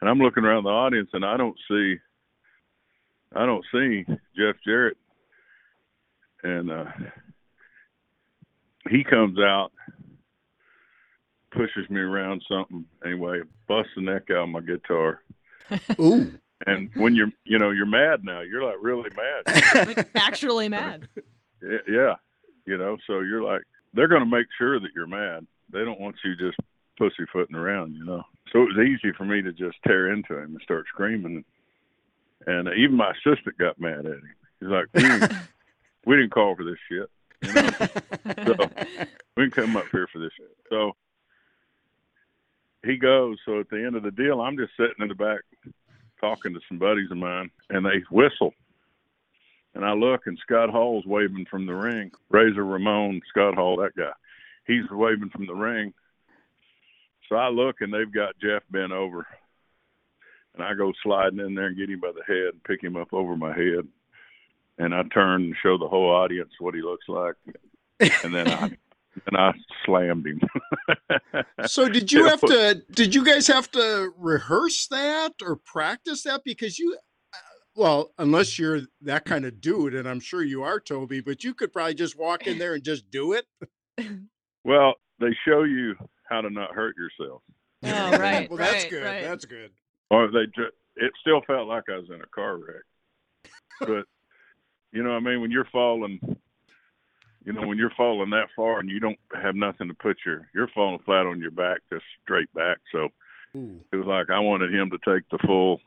And 0.00 0.10
I'm 0.10 0.18
looking 0.18 0.44
around 0.44 0.64
the 0.64 0.70
audience, 0.70 1.10
and 1.12 1.24
I 1.24 1.36
don't 1.36 1.56
see, 1.68 1.96
I 3.34 3.46
don't 3.46 3.64
see 3.72 4.04
Jeff 4.36 4.56
Jarrett. 4.64 4.96
And 6.42 6.70
uh, 6.70 6.84
he 8.90 9.02
comes 9.02 9.38
out, 9.38 9.72
pushes 11.50 11.88
me 11.88 12.00
around 12.00 12.42
something. 12.48 12.84
Anyway, 13.04 13.40
busts 13.66 13.92
the 13.96 14.02
neck 14.02 14.24
out 14.30 14.44
of 14.44 14.48
my 14.50 14.60
guitar. 14.60 15.22
Ooh. 16.00 16.32
And 16.66 16.90
when 16.94 17.14
you're, 17.14 17.32
you 17.44 17.58
know, 17.58 17.70
you're 17.70 17.86
mad 17.86 18.24
now. 18.24 18.40
You're 18.40 18.64
like 18.64 18.76
really 18.80 19.10
mad. 19.16 19.86
Like, 19.86 20.08
actually 20.14 20.68
mad. 20.68 21.08
Yeah 21.88 22.16
you 22.66 22.76
know 22.76 22.96
so 23.06 23.20
you're 23.20 23.42
like 23.42 23.62
they're 23.94 24.08
going 24.08 24.20
to 24.20 24.30
make 24.30 24.46
sure 24.58 24.78
that 24.78 24.90
you're 24.94 25.06
mad 25.06 25.46
they 25.72 25.84
don't 25.84 26.00
want 26.00 26.16
you 26.24 26.36
just 26.36 26.58
pussyfooting 26.98 27.56
around 27.56 27.94
you 27.94 28.04
know 28.04 28.22
so 28.52 28.62
it 28.62 28.76
was 28.76 28.86
easy 28.86 29.12
for 29.12 29.24
me 29.24 29.42
to 29.42 29.52
just 29.52 29.76
tear 29.86 30.12
into 30.12 30.38
him 30.38 30.52
and 30.54 30.60
start 30.62 30.86
screaming 30.88 31.44
And 32.46 32.68
even 32.68 32.96
my 32.96 33.10
assistant 33.12 33.58
got 33.58 33.80
mad 33.80 34.00
at 34.00 34.06
him. 34.06 34.30
He's 34.60 34.68
like, 34.68 34.86
"We 34.94 35.02
hmm, 35.02 35.20
didn't, 35.20 35.32
we 36.06 36.16
didn't 36.16 36.30
call 36.30 36.56
for 36.56 36.64
this 36.64 36.78
shit. 36.88 37.10
You 37.42 37.52
know? 37.52 37.70
so 38.46 38.70
we 39.36 39.44
didn't 39.44 39.54
come 39.54 39.76
up 39.76 39.86
here 39.90 40.08
for 40.12 40.18
this 40.18 40.32
shit." 40.36 40.56
So 40.70 40.92
he 42.84 42.96
goes. 42.96 43.38
So 43.44 43.60
at 43.60 43.68
the 43.68 43.84
end 43.84 43.96
of 43.96 44.02
the 44.02 44.10
deal, 44.10 44.40
I'm 44.40 44.56
just 44.56 44.72
sitting 44.76 45.00
in 45.00 45.08
the 45.08 45.14
back 45.14 45.40
talking 46.20 46.54
to 46.54 46.60
some 46.68 46.78
buddies 46.78 47.10
of 47.10 47.18
mine, 47.18 47.50
and 47.70 47.84
they 47.84 48.02
whistle. 48.10 48.54
And 49.74 49.84
I 49.84 49.92
look, 49.92 50.26
and 50.26 50.38
Scott 50.38 50.70
Hall's 50.70 51.04
waving 51.04 51.46
from 51.50 51.66
the 51.66 51.74
ring. 51.74 52.10
Razor 52.30 52.64
Ramon, 52.64 53.20
Scott 53.28 53.54
Hall, 53.54 53.76
that 53.76 53.94
guy. 53.94 54.12
He's 54.66 54.88
waving 54.90 55.28
from 55.28 55.46
the 55.46 55.54
ring. 55.54 55.92
So 57.28 57.36
I 57.36 57.48
look, 57.48 57.76
and 57.80 57.92
they've 57.92 58.12
got 58.12 58.38
Jeff 58.40 58.62
bent 58.70 58.92
over. 58.92 59.26
And 60.54 60.64
I 60.64 60.74
go 60.74 60.92
sliding 61.02 61.40
in 61.40 61.54
there 61.54 61.66
and 61.66 61.76
get 61.76 61.90
him 61.90 62.00
by 62.00 62.12
the 62.12 62.24
head 62.24 62.54
and 62.54 62.64
pick 62.64 62.82
him 62.82 62.96
up 62.96 63.12
over 63.12 63.36
my 63.36 63.54
head. 63.54 63.86
And 64.78 64.94
I 64.94 65.02
turn 65.12 65.42
and 65.42 65.56
show 65.62 65.76
the 65.76 65.88
whole 65.88 66.10
audience 66.10 66.50
what 66.58 66.74
he 66.74 66.82
looks 66.82 67.08
like. 67.08 67.34
And 68.24 68.34
then 68.34 68.48
I 68.48 68.70
and 69.26 69.36
I 69.36 69.52
slammed 69.84 70.26
him. 70.26 70.40
so 71.66 71.88
did 71.88 72.12
you 72.12 72.26
have 72.26 72.40
to 72.40 72.82
did 72.90 73.14
you 73.14 73.24
guys 73.24 73.46
have 73.46 73.70
to 73.72 74.12
rehearse 74.18 74.86
that 74.88 75.34
or 75.42 75.56
practice 75.56 76.22
that 76.24 76.44
because 76.44 76.78
you 76.78 76.96
uh, 77.32 77.38
well 77.74 78.10
unless 78.18 78.58
you're 78.58 78.82
that 79.00 79.24
kind 79.24 79.44
of 79.44 79.60
dude 79.60 79.94
and 79.94 80.08
i'm 80.08 80.20
sure 80.20 80.42
you 80.42 80.62
are 80.62 80.80
toby 80.80 81.20
but 81.20 81.42
you 81.44 81.54
could 81.54 81.72
probably 81.72 81.94
just 81.94 82.18
walk 82.18 82.46
in 82.46 82.58
there 82.58 82.74
and 82.74 82.84
just 82.84 83.10
do 83.10 83.32
it 83.32 83.46
well 84.64 84.94
they 85.18 85.34
show 85.46 85.62
you 85.62 85.96
how 86.28 86.40
to 86.40 86.50
not 86.50 86.74
hurt 86.74 86.94
yourself 86.96 87.42
oh 87.84 88.18
right 88.18 88.48
well 88.50 88.58
that's 88.58 88.84
right, 88.84 88.90
good 88.90 89.04
right. 89.04 89.24
that's 89.24 89.44
good 89.44 89.70
or 90.10 90.28
they 90.28 90.46
just, 90.46 90.74
it 90.96 91.12
still 91.20 91.40
felt 91.46 91.68
like 91.68 91.84
i 91.92 91.96
was 91.96 92.08
in 92.08 92.20
a 92.20 92.26
car 92.34 92.56
wreck 92.56 93.52
but 93.80 94.04
you 94.92 95.02
know 95.02 95.12
i 95.12 95.20
mean 95.20 95.40
when 95.40 95.50
you're 95.50 95.68
falling 95.72 96.20
you 97.46 97.52
know, 97.52 97.66
when 97.66 97.78
you're 97.78 97.92
falling 97.96 98.30
that 98.30 98.48
far 98.56 98.80
and 98.80 98.90
you 98.90 98.98
don't 98.98 99.18
have 99.40 99.54
nothing 99.54 99.86
to 99.86 99.94
put 99.94 100.18
your, 100.26 100.48
you're 100.52 100.68
falling 100.74 100.98
flat 101.06 101.26
on 101.26 101.40
your 101.40 101.52
back, 101.52 101.78
just 101.90 102.04
straight 102.22 102.52
back. 102.54 102.78
So 102.90 103.08
Ooh. 103.56 103.80
it 103.92 103.96
was 103.96 104.06
like 104.06 104.30
I 104.30 104.40
wanted 104.40 104.74
him 104.74 104.90
to 104.90 104.98
take 104.98 105.28
the 105.30 105.38
full, 105.46 105.80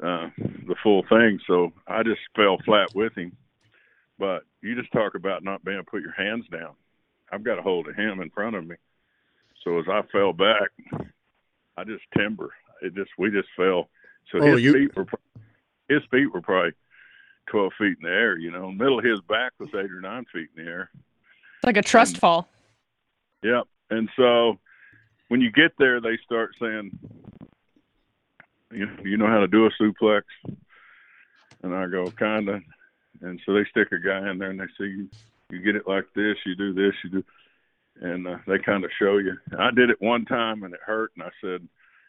uh, 0.00 0.28
the 0.38 0.76
full 0.84 1.04
thing. 1.08 1.40
So 1.48 1.72
I 1.88 2.04
just 2.04 2.20
fell 2.36 2.58
flat 2.64 2.94
with 2.94 3.12
him. 3.18 3.36
But 4.16 4.44
you 4.62 4.80
just 4.80 4.92
talk 4.92 5.16
about 5.16 5.42
not 5.42 5.64
being 5.64 5.78
able 5.78 5.84
to 5.84 5.90
put 5.90 6.02
your 6.02 6.12
hands 6.12 6.44
down. 6.52 6.74
I've 7.34 7.42
got 7.42 7.58
a 7.58 7.62
hold 7.62 7.88
of 7.88 7.96
him 7.96 8.20
in 8.20 8.30
front 8.30 8.54
of 8.54 8.64
me. 8.64 8.76
So 9.64 9.78
as 9.80 9.86
I 9.90 10.02
fell 10.12 10.32
back, 10.32 10.70
I 11.76 11.82
just 11.82 12.04
timber. 12.16 12.50
It 12.80 12.94
just 12.94 13.10
we 13.18 13.30
just 13.30 13.48
fell. 13.56 13.88
So 14.30 14.38
oh, 14.38 14.52
his 14.52 14.62
you... 14.62 14.72
feet 14.72 14.96
were 14.96 15.06
his 15.88 16.02
feet 16.10 16.32
were 16.32 16.40
probably 16.40 16.72
12 17.50 17.72
feet 17.76 17.96
in 18.00 18.08
the 18.08 18.14
air, 18.14 18.38
you 18.38 18.52
know. 18.52 18.70
Middle 18.70 19.00
of 19.00 19.04
his 19.04 19.20
back 19.22 19.52
was 19.58 19.68
eight 19.70 19.90
or 19.90 20.00
nine 20.00 20.24
feet 20.32 20.48
in 20.56 20.64
the 20.64 20.70
air. 20.70 20.90
It's 20.94 21.64
like 21.64 21.76
a 21.76 21.82
trust 21.82 22.12
and, 22.12 22.20
fall. 22.20 22.48
Yep. 23.42 23.64
And 23.90 24.08
so 24.16 24.58
when 25.28 25.40
you 25.40 25.50
get 25.50 25.72
there, 25.78 26.00
they 26.00 26.16
start 26.24 26.54
saying, 26.60 26.96
you 28.70 28.86
know, 28.86 28.96
you 29.02 29.16
know 29.16 29.26
how 29.26 29.40
to 29.40 29.48
do 29.48 29.66
a 29.66 29.70
suplex? 29.80 30.22
And 31.62 31.74
I 31.74 31.86
go, 31.86 32.10
kind 32.12 32.48
of. 32.48 32.62
And 33.20 33.40
so 33.44 33.54
they 33.54 33.64
stick 33.70 33.92
a 33.92 33.98
guy 33.98 34.30
in 34.30 34.38
there 34.38 34.50
and 34.50 34.60
they 34.60 34.66
say, 34.78 35.06
you, 35.54 35.58
you 35.58 35.64
get 35.64 35.76
it 35.76 35.88
like 35.88 36.06
this, 36.14 36.36
you 36.44 36.54
do 36.54 36.72
this, 36.72 36.94
you 37.04 37.10
do. 37.10 37.24
And 38.00 38.26
uh, 38.26 38.38
they 38.46 38.58
kind 38.58 38.84
of 38.84 38.90
show 38.98 39.18
you. 39.18 39.36
I 39.56 39.70
did 39.70 39.90
it 39.90 40.00
one 40.00 40.24
time 40.24 40.64
and 40.64 40.74
it 40.74 40.80
hurt. 40.84 41.12
And 41.16 41.24
I 41.24 41.30
said, 41.40 41.66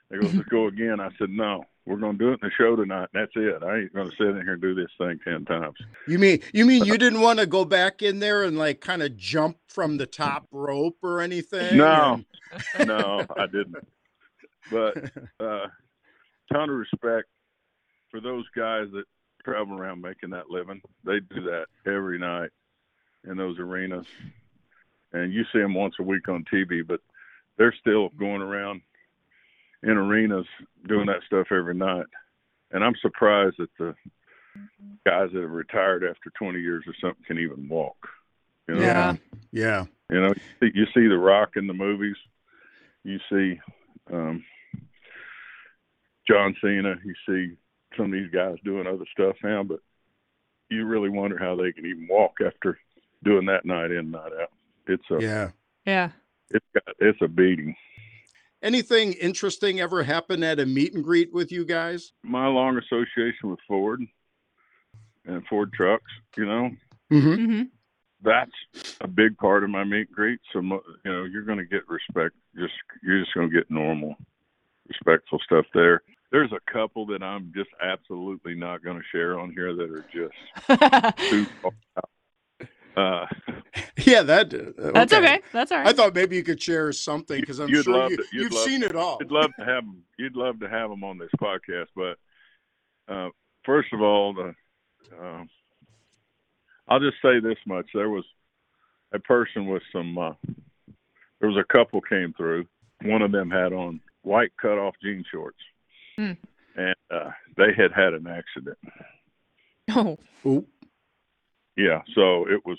they 0.09 0.17
go, 0.17 0.27
let's 0.27 0.49
go 0.49 0.67
again. 0.67 0.99
I 0.99 1.09
said, 1.19 1.29
no, 1.29 1.63
we're 1.85 1.97
going 1.97 2.17
to 2.17 2.23
do 2.23 2.29
it 2.31 2.39
in 2.41 2.49
the 2.49 2.51
show 2.57 2.75
tonight. 2.75 3.09
That's 3.13 3.31
it. 3.35 3.63
I 3.63 3.77
ain't 3.77 3.93
going 3.93 4.09
to 4.09 4.15
sit 4.17 4.27
in 4.27 4.41
here 4.41 4.53
and 4.53 4.61
do 4.61 4.73
this 4.73 4.89
thing 4.97 5.19
10 5.23 5.45
times. 5.45 5.77
You 6.07 6.17
mean, 6.17 6.41
you 6.53 6.65
mean 6.65 6.85
you 6.85 6.97
didn't 6.97 7.21
want 7.21 7.39
to 7.39 7.45
go 7.45 7.65
back 7.65 8.01
in 8.01 8.19
there 8.19 8.43
and 8.43 8.57
like 8.57 8.81
kind 8.81 9.03
of 9.03 9.15
jump 9.15 9.57
from 9.67 9.97
the 9.97 10.07
top 10.07 10.47
rope 10.51 10.97
or 11.03 11.21
anything? 11.21 11.77
No, 11.77 12.21
and... 12.75 12.87
no, 12.87 13.25
I 13.37 13.45
didn't. 13.45 13.87
But, 14.71 14.97
uh, 15.39 15.67
ton 16.51 16.69
of 16.69 16.75
respect 16.75 17.27
for 18.09 18.19
those 18.19 18.45
guys 18.55 18.87
that 18.93 19.05
travel 19.43 19.79
around 19.79 20.01
making 20.01 20.31
that 20.31 20.49
living. 20.49 20.81
They 21.03 21.19
do 21.19 21.43
that 21.43 21.67
every 21.85 22.17
night 22.17 22.49
in 23.27 23.37
those 23.37 23.59
arenas. 23.59 24.05
And 25.13 25.33
you 25.33 25.43
see 25.51 25.59
them 25.59 25.73
once 25.73 25.95
a 25.99 26.03
week 26.03 26.27
on 26.27 26.45
TV, 26.51 26.85
but 26.85 26.99
they're 27.57 27.75
still 27.79 28.09
going 28.09 28.41
around 28.41 28.81
in 29.83 29.91
arenas 29.91 30.47
doing 30.87 31.05
that 31.07 31.23
stuff 31.25 31.47
every 31.51 31.73
night. 31.73 32.05
And 32.71 32.83
I'm 32.83 32.95
surprised 33.01 33.55
that 33.59 33.69
the 33.77 33.95
guys 35.05 35.29
that 35.33 35.41
have 35.41 35.51
retired 35.51 36.03
after 36.03 36.31
20 36.37 36.59
years 36.59 36.83
or 36.87 36.93
something 36.99 37.23
can 37.25 37.39
even 37.39 37.67
walk. 37.69 38.07
You 38.67 38.75
know? 38.75 38.81
Yeah. 38.81 39.15
Yeah. 39.51 39.85
You 40.09 40.21
know, 40.21 40.33
you 40.61 40.85
see 40.93 41.07
The 41.07 41.17
Rock 41.17 41.51
in 41.55 41.67
the 41.67 41.73
movies. 41.73 42.17
You 43.03 43.19
see 43.29 43.59
um, 44.11 44.43
John 46.27 46.55
Cena. 46.61 46.95
You 47.03 47.13
see 47.27 47.55
some 47.95 48.07
of 48.07 48.11
these 48.11 48.29
guys 48.31 48.57
doing 48.63 48.87
other 48.87 49.05
stuff 49.11 49.35
now, 49.43 49.63
but 49.63 49.79
you 50.69 50.85
really 50.85 51.09
wonder 51.09 51.37
how 51.37 51.55
they 51.55 51.71
can 51.71 51.85
even 51.85 52.07
walk 52.09 52.33
after 52.45 52.77
doing 53.25 53.45
that 53.47 53.65
night 53.65 53.91
in, 53.91 54.11
night 54.11 54.31
out. 54.39 54.51
It's 54.87 55.03
a 55.11 55.19
yeah, 55.19 55.49
yeah. 55.85 56.11
It's 56.51 56.65
got, 56.73 56.95
it's 56.99 57.21
a 57.21 57.27
beating. 57.27 57.75
Anything 58.61 59.13
interesting 59.13 59.79
ever 59.79 60.03
happen 60.03 60.43
at 60.43 60.59
a 60.59 60.65
meet 60.65 60.93
and 60.93 61.03
greet 61.03 61.33
with 61.33 61.51
you 61.51 61.65
guys? 61.65 62.13
My 62.23 62.47
long 62.47 62.77
association 62.77 63.49
with 63.49 63.59
Ford 63.67 64.01
and 65.25 65.45
Ford 65.47 65.73
trucks, 65.73 66.11
you 66.37 66.45
know, 66.45 66.69
mm-hmm. 67.11 67.29
Mm-hmm. 67.29 67.61
that's 68.23 68.95
a 69.01 69.07
big 69.07 69.37
part 69.37 69.63
of 69.63 69.69
my 69.69 69.83
meet 69.83 70.07
and 70.07 70.15
greet. 70.15 70.39
So, 70.53 70.61
you 70.61 70.81
know, 71.05 71.23
you're 71.25 71.43
going 71.43 71.57
to 71.57 71.65
get 71.65 71.87
respect. 71.89 72.35
Just 72.55 72.73
you're 73.03 73.19
just 73.19 73.33
going 73.33 73.49
to 73.49 73.55
get 73.55 73.69
normal, 73.69 74.15
respectful 74.87 75.39
stuff 75.43 75.65
there. 75.73 76.01
There's 76.31 76.51
a 76.51 76.71
couple 76.71 77.05
that 77.07 77.23
I'm 77.23 77.53
just 77.55 77.69
absolutely 77.81 78.55
not 78.55 78.83
going 78.83 78.97
to 78.97 79.03
share 79.11 79.39
on 79.39 79.51
here 79.51 79.75
that 79.75 79.89
are 79.89 80.05
just 80.11 81.19
too 81.29 81.45
uh, 82.95 83.25
yeah, 83.97 84.21
that 84.23 84.53
uh, 84.53 84.91
that's 84.91 85.13
okay. 85.13 85.41
That's 85.51 85.71
all 85.71 85.79
right. 85.79 85.87
I 85.87 85.93
thought 85.93 86.15
maybe 86.15 86.35
you 86.35 86.43
could 86.43 86.61
share 86.61 86.91
something 86.91 87.39
because 87.39 87.59
I'm 87.59 87.69
sure 87.69 88.09
you, 88.31 88.43
have 88.43 88.53
seen 88.53 88.83
it 88.83 88.95
all. 88.95 89.17
You'd 89.19 89.31
love 89.31 89.51
to 89.59 89.65
have 89.65 89.85
them. 89.85 90.03
You'd 90.17 90.35
love 90.35 90.59
to 90.61 90.69
have 90.69 90.89
them 90.89 91.03
on 91.03 91.17
this 91.17 91.29
podcast, 91.39 91.87
but 91.95 92.17
uh, 93.13 93.29
first 93.65 93.91
of 93.93 94.01
all, 94.01 94.33
the, 94.33 94.55
uh, 95.21 95.43
I'll 96.87 96.99
just 96.99 97.17
say 97.21 97.39
this 97.39 97.57
much: 97.65 97.87
there 97.93 98.09
was 98.09 98.25
a 99.13 99.19
person 99.19 99.67
with 99.67 99.83
some. 99.91 100.17
Uh, 100.17 100.33
there 101.39 101.49
was 101.49 101.57
a 101.57 101.73
couple 101.73 102.01
came 102.01 102.33
through. 102.37 102.65
One 103.03 103.21
of 103.21 103.31
them 103.31 103.51
had 103.51 103.73
on 103.73 103.99
white 104.21 104.51
cutoff 104.61 104.95
jean 105.03 105.23
shorts, 105.31 105.59
mm. 106.17 106.37
and 106.77 106.95
uh, 107.11 107.31
they 107.57 107.73
had 107.75 107.91
had 107.91 108.13
an 108.13 108.27
accident. 108.27 108.77
Oh. 109.89 110.17
Ooh. 110.45 110.65
Yeah, 111.77 112.01
so 112.13 112.47
it 112.49 112.65
was, 112.65 112.77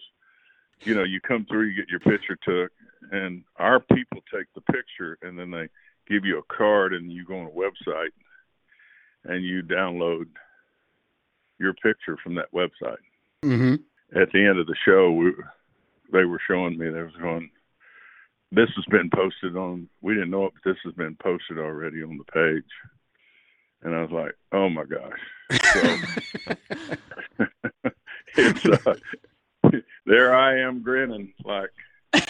you 0.82 0.94
know, 0.94 1.04
you 1.04 1.20
come 1.20 1.46
through, 1.46 1.66
you 1.66 1.76
get 1.76 1.90
your 1.90 2.00
picture 2.00 2.38
took, 2.42 2.72
and 3.12 3.44
our 3.56 3.80
people 3.80 4.22
take 4.32 4.46
the 4.54 4.60
picture, 4.72 5.18
and 5.22 5.38
then 5.38 5.50
they 5.50 5.68
give 6.08 6.24
you 6.24 6.38
a 6.38 6.54
card, 6.54 6.94
and 6.94 7.12
you 7.12 7.24
go 7.24 7.38
on 7.38 7.46
a 7.46 7.50
website, 7.50 8.12
and 9.24 9.44
you 9.44 9.62
download 9.62 10.26
your 11.58 11.74
picture 11.74 12.16
from 12.22 12.34
that 12.36 12.52
website. 12.52 12.96
Mm-hmm. 13.44 13.76
At 14.18 14.32
the 14.32 14.46
end 14.46 14.58
of 14.58 14.66
the 14.66 14.76
show, 14.84 15.12
we, 15.12 15.32
they 16.12 16.24
were 16.24 16.40
showing 16.46 16.78
me 16.78 16.88
they 16.88 17.02
was 17.02 17.16
going. 17.20 17.50
This 18.52 18.70
has 18.76 18.84
been 18.86 19.10
posted 19.10 19.56
on. 19.56 19.88
We 20.00 20.14
didn't 20.14 20.30
know 20.30 20.46
it, 20.46 20.52
but 20.54 20.70
this 20.70 20.78
has 20.84 20.94
been 20.94 21.16
posted 21.16 21.58
already 21.58 22.02
on 22.02 22.18
the 22.18 22.24
page. 22.32 22.70
And 23.82 23.94
I 23.94 24.02
was 24.02 24.10
like, 24.10 24.36
"Oh 24.52 24.68
my 24.68 24.84
gosh!" 24.84 25.18
So, 25.72 25.96
it's 28.38 28.86
uh, 28.86 28.94
there 30.04 30.34
I 30.34 30.60
am 30.60 30.82
grinning 30.82 31.32
like 31.44 31.70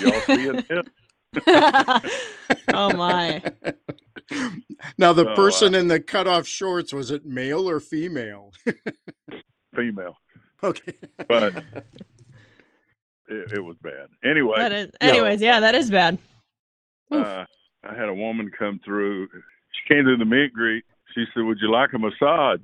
y'all 0.01 0.21
seeing 0.21 0.65
it. 0.71 0.89
oh 2.73 2.97
my! 2.97 3.43
Now 4.97 5.13
the 5.13 5.25
so, 5.25 5.35
person 5.35 5.75
uh, 5.75 5.79
in 5.79 5.89
the 5.89 5.99
cutoff 6.01 6.47
shorts 6.47 6.93
was 6.93 7.11
it 7.11 7.27
male 7.27 7.69
or 7.69 7.81
female? 7.81 8.53
female. 9.75 10.17
Okay, 10.63 10.95
but 11.29 11.57
it, 13.29 13.53
it, 13.53 13.65
was 13.65 13.77
bad. 13.83 14.09
Anyway, 14.25 14.59
that 14.59 14.73
is, 14.73 14.91
anyways, 15.01 15.43
yeah, 15.43 15.61
that 15.61 15.75
is 15.75 15.91
bad. 15.91 16.19
Uh, 17.11 17.45
I 17.83 17.95
had 17.95 18.09
a 18.09 18.15
woman 18.15 18.51
come 18.57 18.81
through. 18.85 19.29
She 19.29 19.95
came 19.95 20.05
to 20.05 20.17
the 20.17 20.25
meet 20.25 20.53
greet. 20.53 20.85
She 21.15 21.25
said, 21.35 21.43
"Would 21.43 21.59
you 21.61 21.71
like 21.71 21.93
a 21.93 21.99
massage?" 21.99 22.61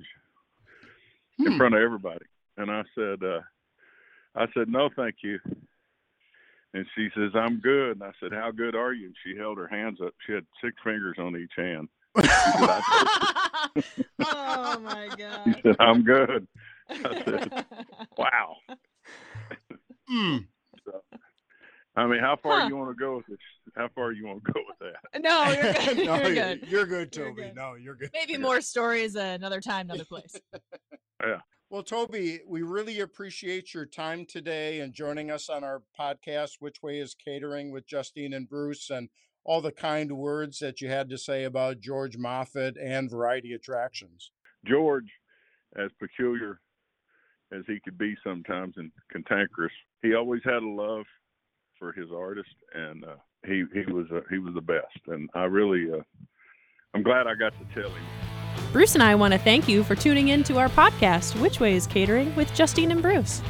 Hmm. 1.38 1.46
In 1.48 1.58
front 1.58 1.74
of 1.74 1.82
everybody. 1.82 2.24
And 2.62 2.70
I 2.70 2.82
said, 2.94 3.22
uh, 3.22 3.40
I 4.34 4.46
said, 4.54 4.68
no, 4.68 4.88
thank 4.96 5.16
you. 5.22 5.38
And 6.74 6.86
she 6.96 7.08
says, 7.14 7.32
I'm 7.34 7.60
good. 7.60 7.92
And 7.92 8.02
I 8.02 8.12
said, 8.20 8.32
how 8.32 8.50
good 8.50 8.74
are 8.74 8.92
you? 8.94 9.06
And 9.06 9.16
she 9.24 9.36
held 9.36 9.58
her 9.58 9.68
hands 9.68 9.98
up. 10.04 10.14
She 10.26 10.32
had 10.32 10.46
six 10.64 10.74
fingers 10.82 11.16
on 11.18 11.36
each 11.36 11.52
hand. 11.56 11.88
oh 14.24 14.78
my 14.80 15.08
He 15.10 15.16
god. 15.16 15.60
said, 15.62 15.76
I'm 15.80 16.02
good. 16.02 16.46
I 16.88 17.22
said, 17.24 17.64
wow. 18.16 18.56
Mm. 20.10 20.46
I 21.94 22.06
mean, 22.06 22.20
how 22.20 22.36
far 22.42 22.60
Huh. 22.60 22.66
you 22.68 22.76
want 22.76 22.90
to 22.90 22.94
go 22.98 23.16
with 23.16 23.26
this? 23.26 23.38
How 23.76 23.88
far 23.94 24.12
you 24.12 24.26
want 24.26 24.42
to 24.44 24.52
go 24.52 24.60
with 24.66 24.78
that? 25.12 25.22
no, 25.22 25.50
you're 25.52 25.72
good. 25.72 25.96
no, 26.06 26.16
you're 26.16 26.34
good. 26.34 26.62
You're 26.68 26.86
good, 26.86 27.14
You're 27.14 27.28
Toby. 27.28 27.42
good. 27.42 27.54
No, 27.56 27.74
you're 27.74 27.94
good. 27.96 28.10
Maybe 28.14 28.38
more 28.38 28.60
stories 28.62 29.14
another 29.14 29.60
time, 29.60 29.90
another 29.90 30.04
place. 30.06 30.34
Well, 31.72 31.82
Toby, 31.82 32.40
we 32.46 32.60
really 32.60 33.00
appreciate 33.00 33.72
your 33.72 33.86
time 33.86 34.26
today 34.26 34.80
and 34.80 34.92
joining 34.92 35.30
us 35.30 35.48
on 35.48 35.64
our 35.64 35.80
podcast, 35.98 36.56
Which 36.60 36.82
Way 36.82 36.98
is 36.98 37.14
Catering 37.14 37.72
with 37.72 37.86
Justine 37.86 38.34
and 38.34 38.46
Bruce, 38.46 38.90
and 38.90 39.08
all 39.42 39.62
the 39.62 39.72
kind 39.72 40.12
words 40.12 40.58
that 40.58 40.82
you 40.82 40.90
had 40.90 41.08
to 41.08 41.16
say 41.16 41.44
about 41.44 41.80
George 41.80 42.18
Moffat 42.18 42.76
and 42.76 43.10
Variety 43.10 43.54
Attractions. 43.54 44.32
George, 44.66 45.10
as 45.74 45.88
peculiar 45.98 46.60
as 47.54 47.62
he 47.66 47.80
could 47.82 47.96
be 47.96 48.16
sometimes 48.22 48.74
and 48.76 48.92
cantankerous, 49.10 49.72
he 50.02 50.14
always 50.14 50.42
had 50.44 50.62
a 50.62 50.68
love 50.68 51.06
for 51.78 51.94
his 51.94 52.10
artist, 52.14 52.54
and 52.74 53.02
uh, 53.02 53.16
he 53.46 53.64
he 53.72 53.90
was 53.90 54.08
uh, 54.12 54.20
he 54.28 54.36
was 54.36 54.52
the 54.52 54.60
best. 54.60 55.00
And 55.06 55.30
I 55.34 55.44
really, 55.44 55.90
uh, 55.90 56.02
I'm 56.92 57.02
glad 57.02 57.26
I 57.26 57.34
got 57.34 57.54
to 57.58 57.74
tell 57.74 57.88
him. 57.88 58.31
Bruce 58.72 58.94
and 58.94 59.02
I 59.02 59.14
want 59.14 59.34
to 59.34 59.38
thank 59.38 59.68
you 59.68 59.84
for 59.84 59.94
tuning 59.94 60.28
in 60.28 60.42
to 60.44 60.58
our 60.58 60.70
podcast, 60.70 61.38
Which 61.38 61.60
Way 61.60 61.74
is 61.74 61.86
Catering 61.86 62.34
with 62.34 62.54
Justine 62.54 62.90
and 62.90 63.02
Bruce. 63.02 63.42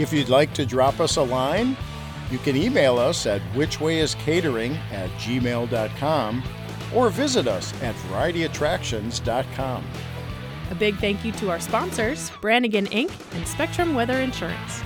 If 0.00 0.12
you'd 0.12 0.28
like 0.28 0.52
to 0.54 0.66
drop 0.66 0.98
us 0.98 1.16
a 1.16 1.22
line, 1.22 1.76
you 2.28 2.38
can 2.38 2.56
email 2.56 2.98
us 2.98 3.24
at 3.24 3.40
whichwayiscatering 3.54 4.76
at 4.90 5.08
gmail.com 5.10 6.42
or 6.92 7.08
visit 7.08 7.46
us 7.46 7.72
at 7.82 7.94
varietyattractions.com. 7.94 9.84
A 10.70 10.74
big 10.74 10.96
thank 10.96 11.24
you 11.24 11.30
to 11.32 11.50
our 11.50 11.60
sponsors, 11.60 12.32
Brannigan 12.40 12.86
Inc. 12.86 13.12
and 13.36 13.46
Spectrum 13.46 13.94
Weather 13.94 14.18
Insurance. 14.18 14.80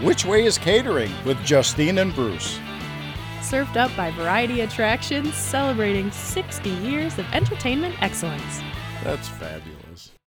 Which 0.00 0.24
Way 0.24 0.46
is 0.46 0.56
Catering 0.56 1.12
with 1.26 1.36
Justine 1.44 1.98
and 1.98 2.14
Bruce. 2.14 2.58
Served 3.42 3.76
up 3.76 3.94
by 3.96 4.10
Variety 4.12 4.62
Attractions, 4.62 5.34
celebrating 5.34 6.10
60 6.10 6.70
years 6.70 7.18
of 7.18 7.26
entertainment 7.34 7.94
excellence. 8.02 8.62
That's 9.08 9.26
fabulous. 9.26 9.77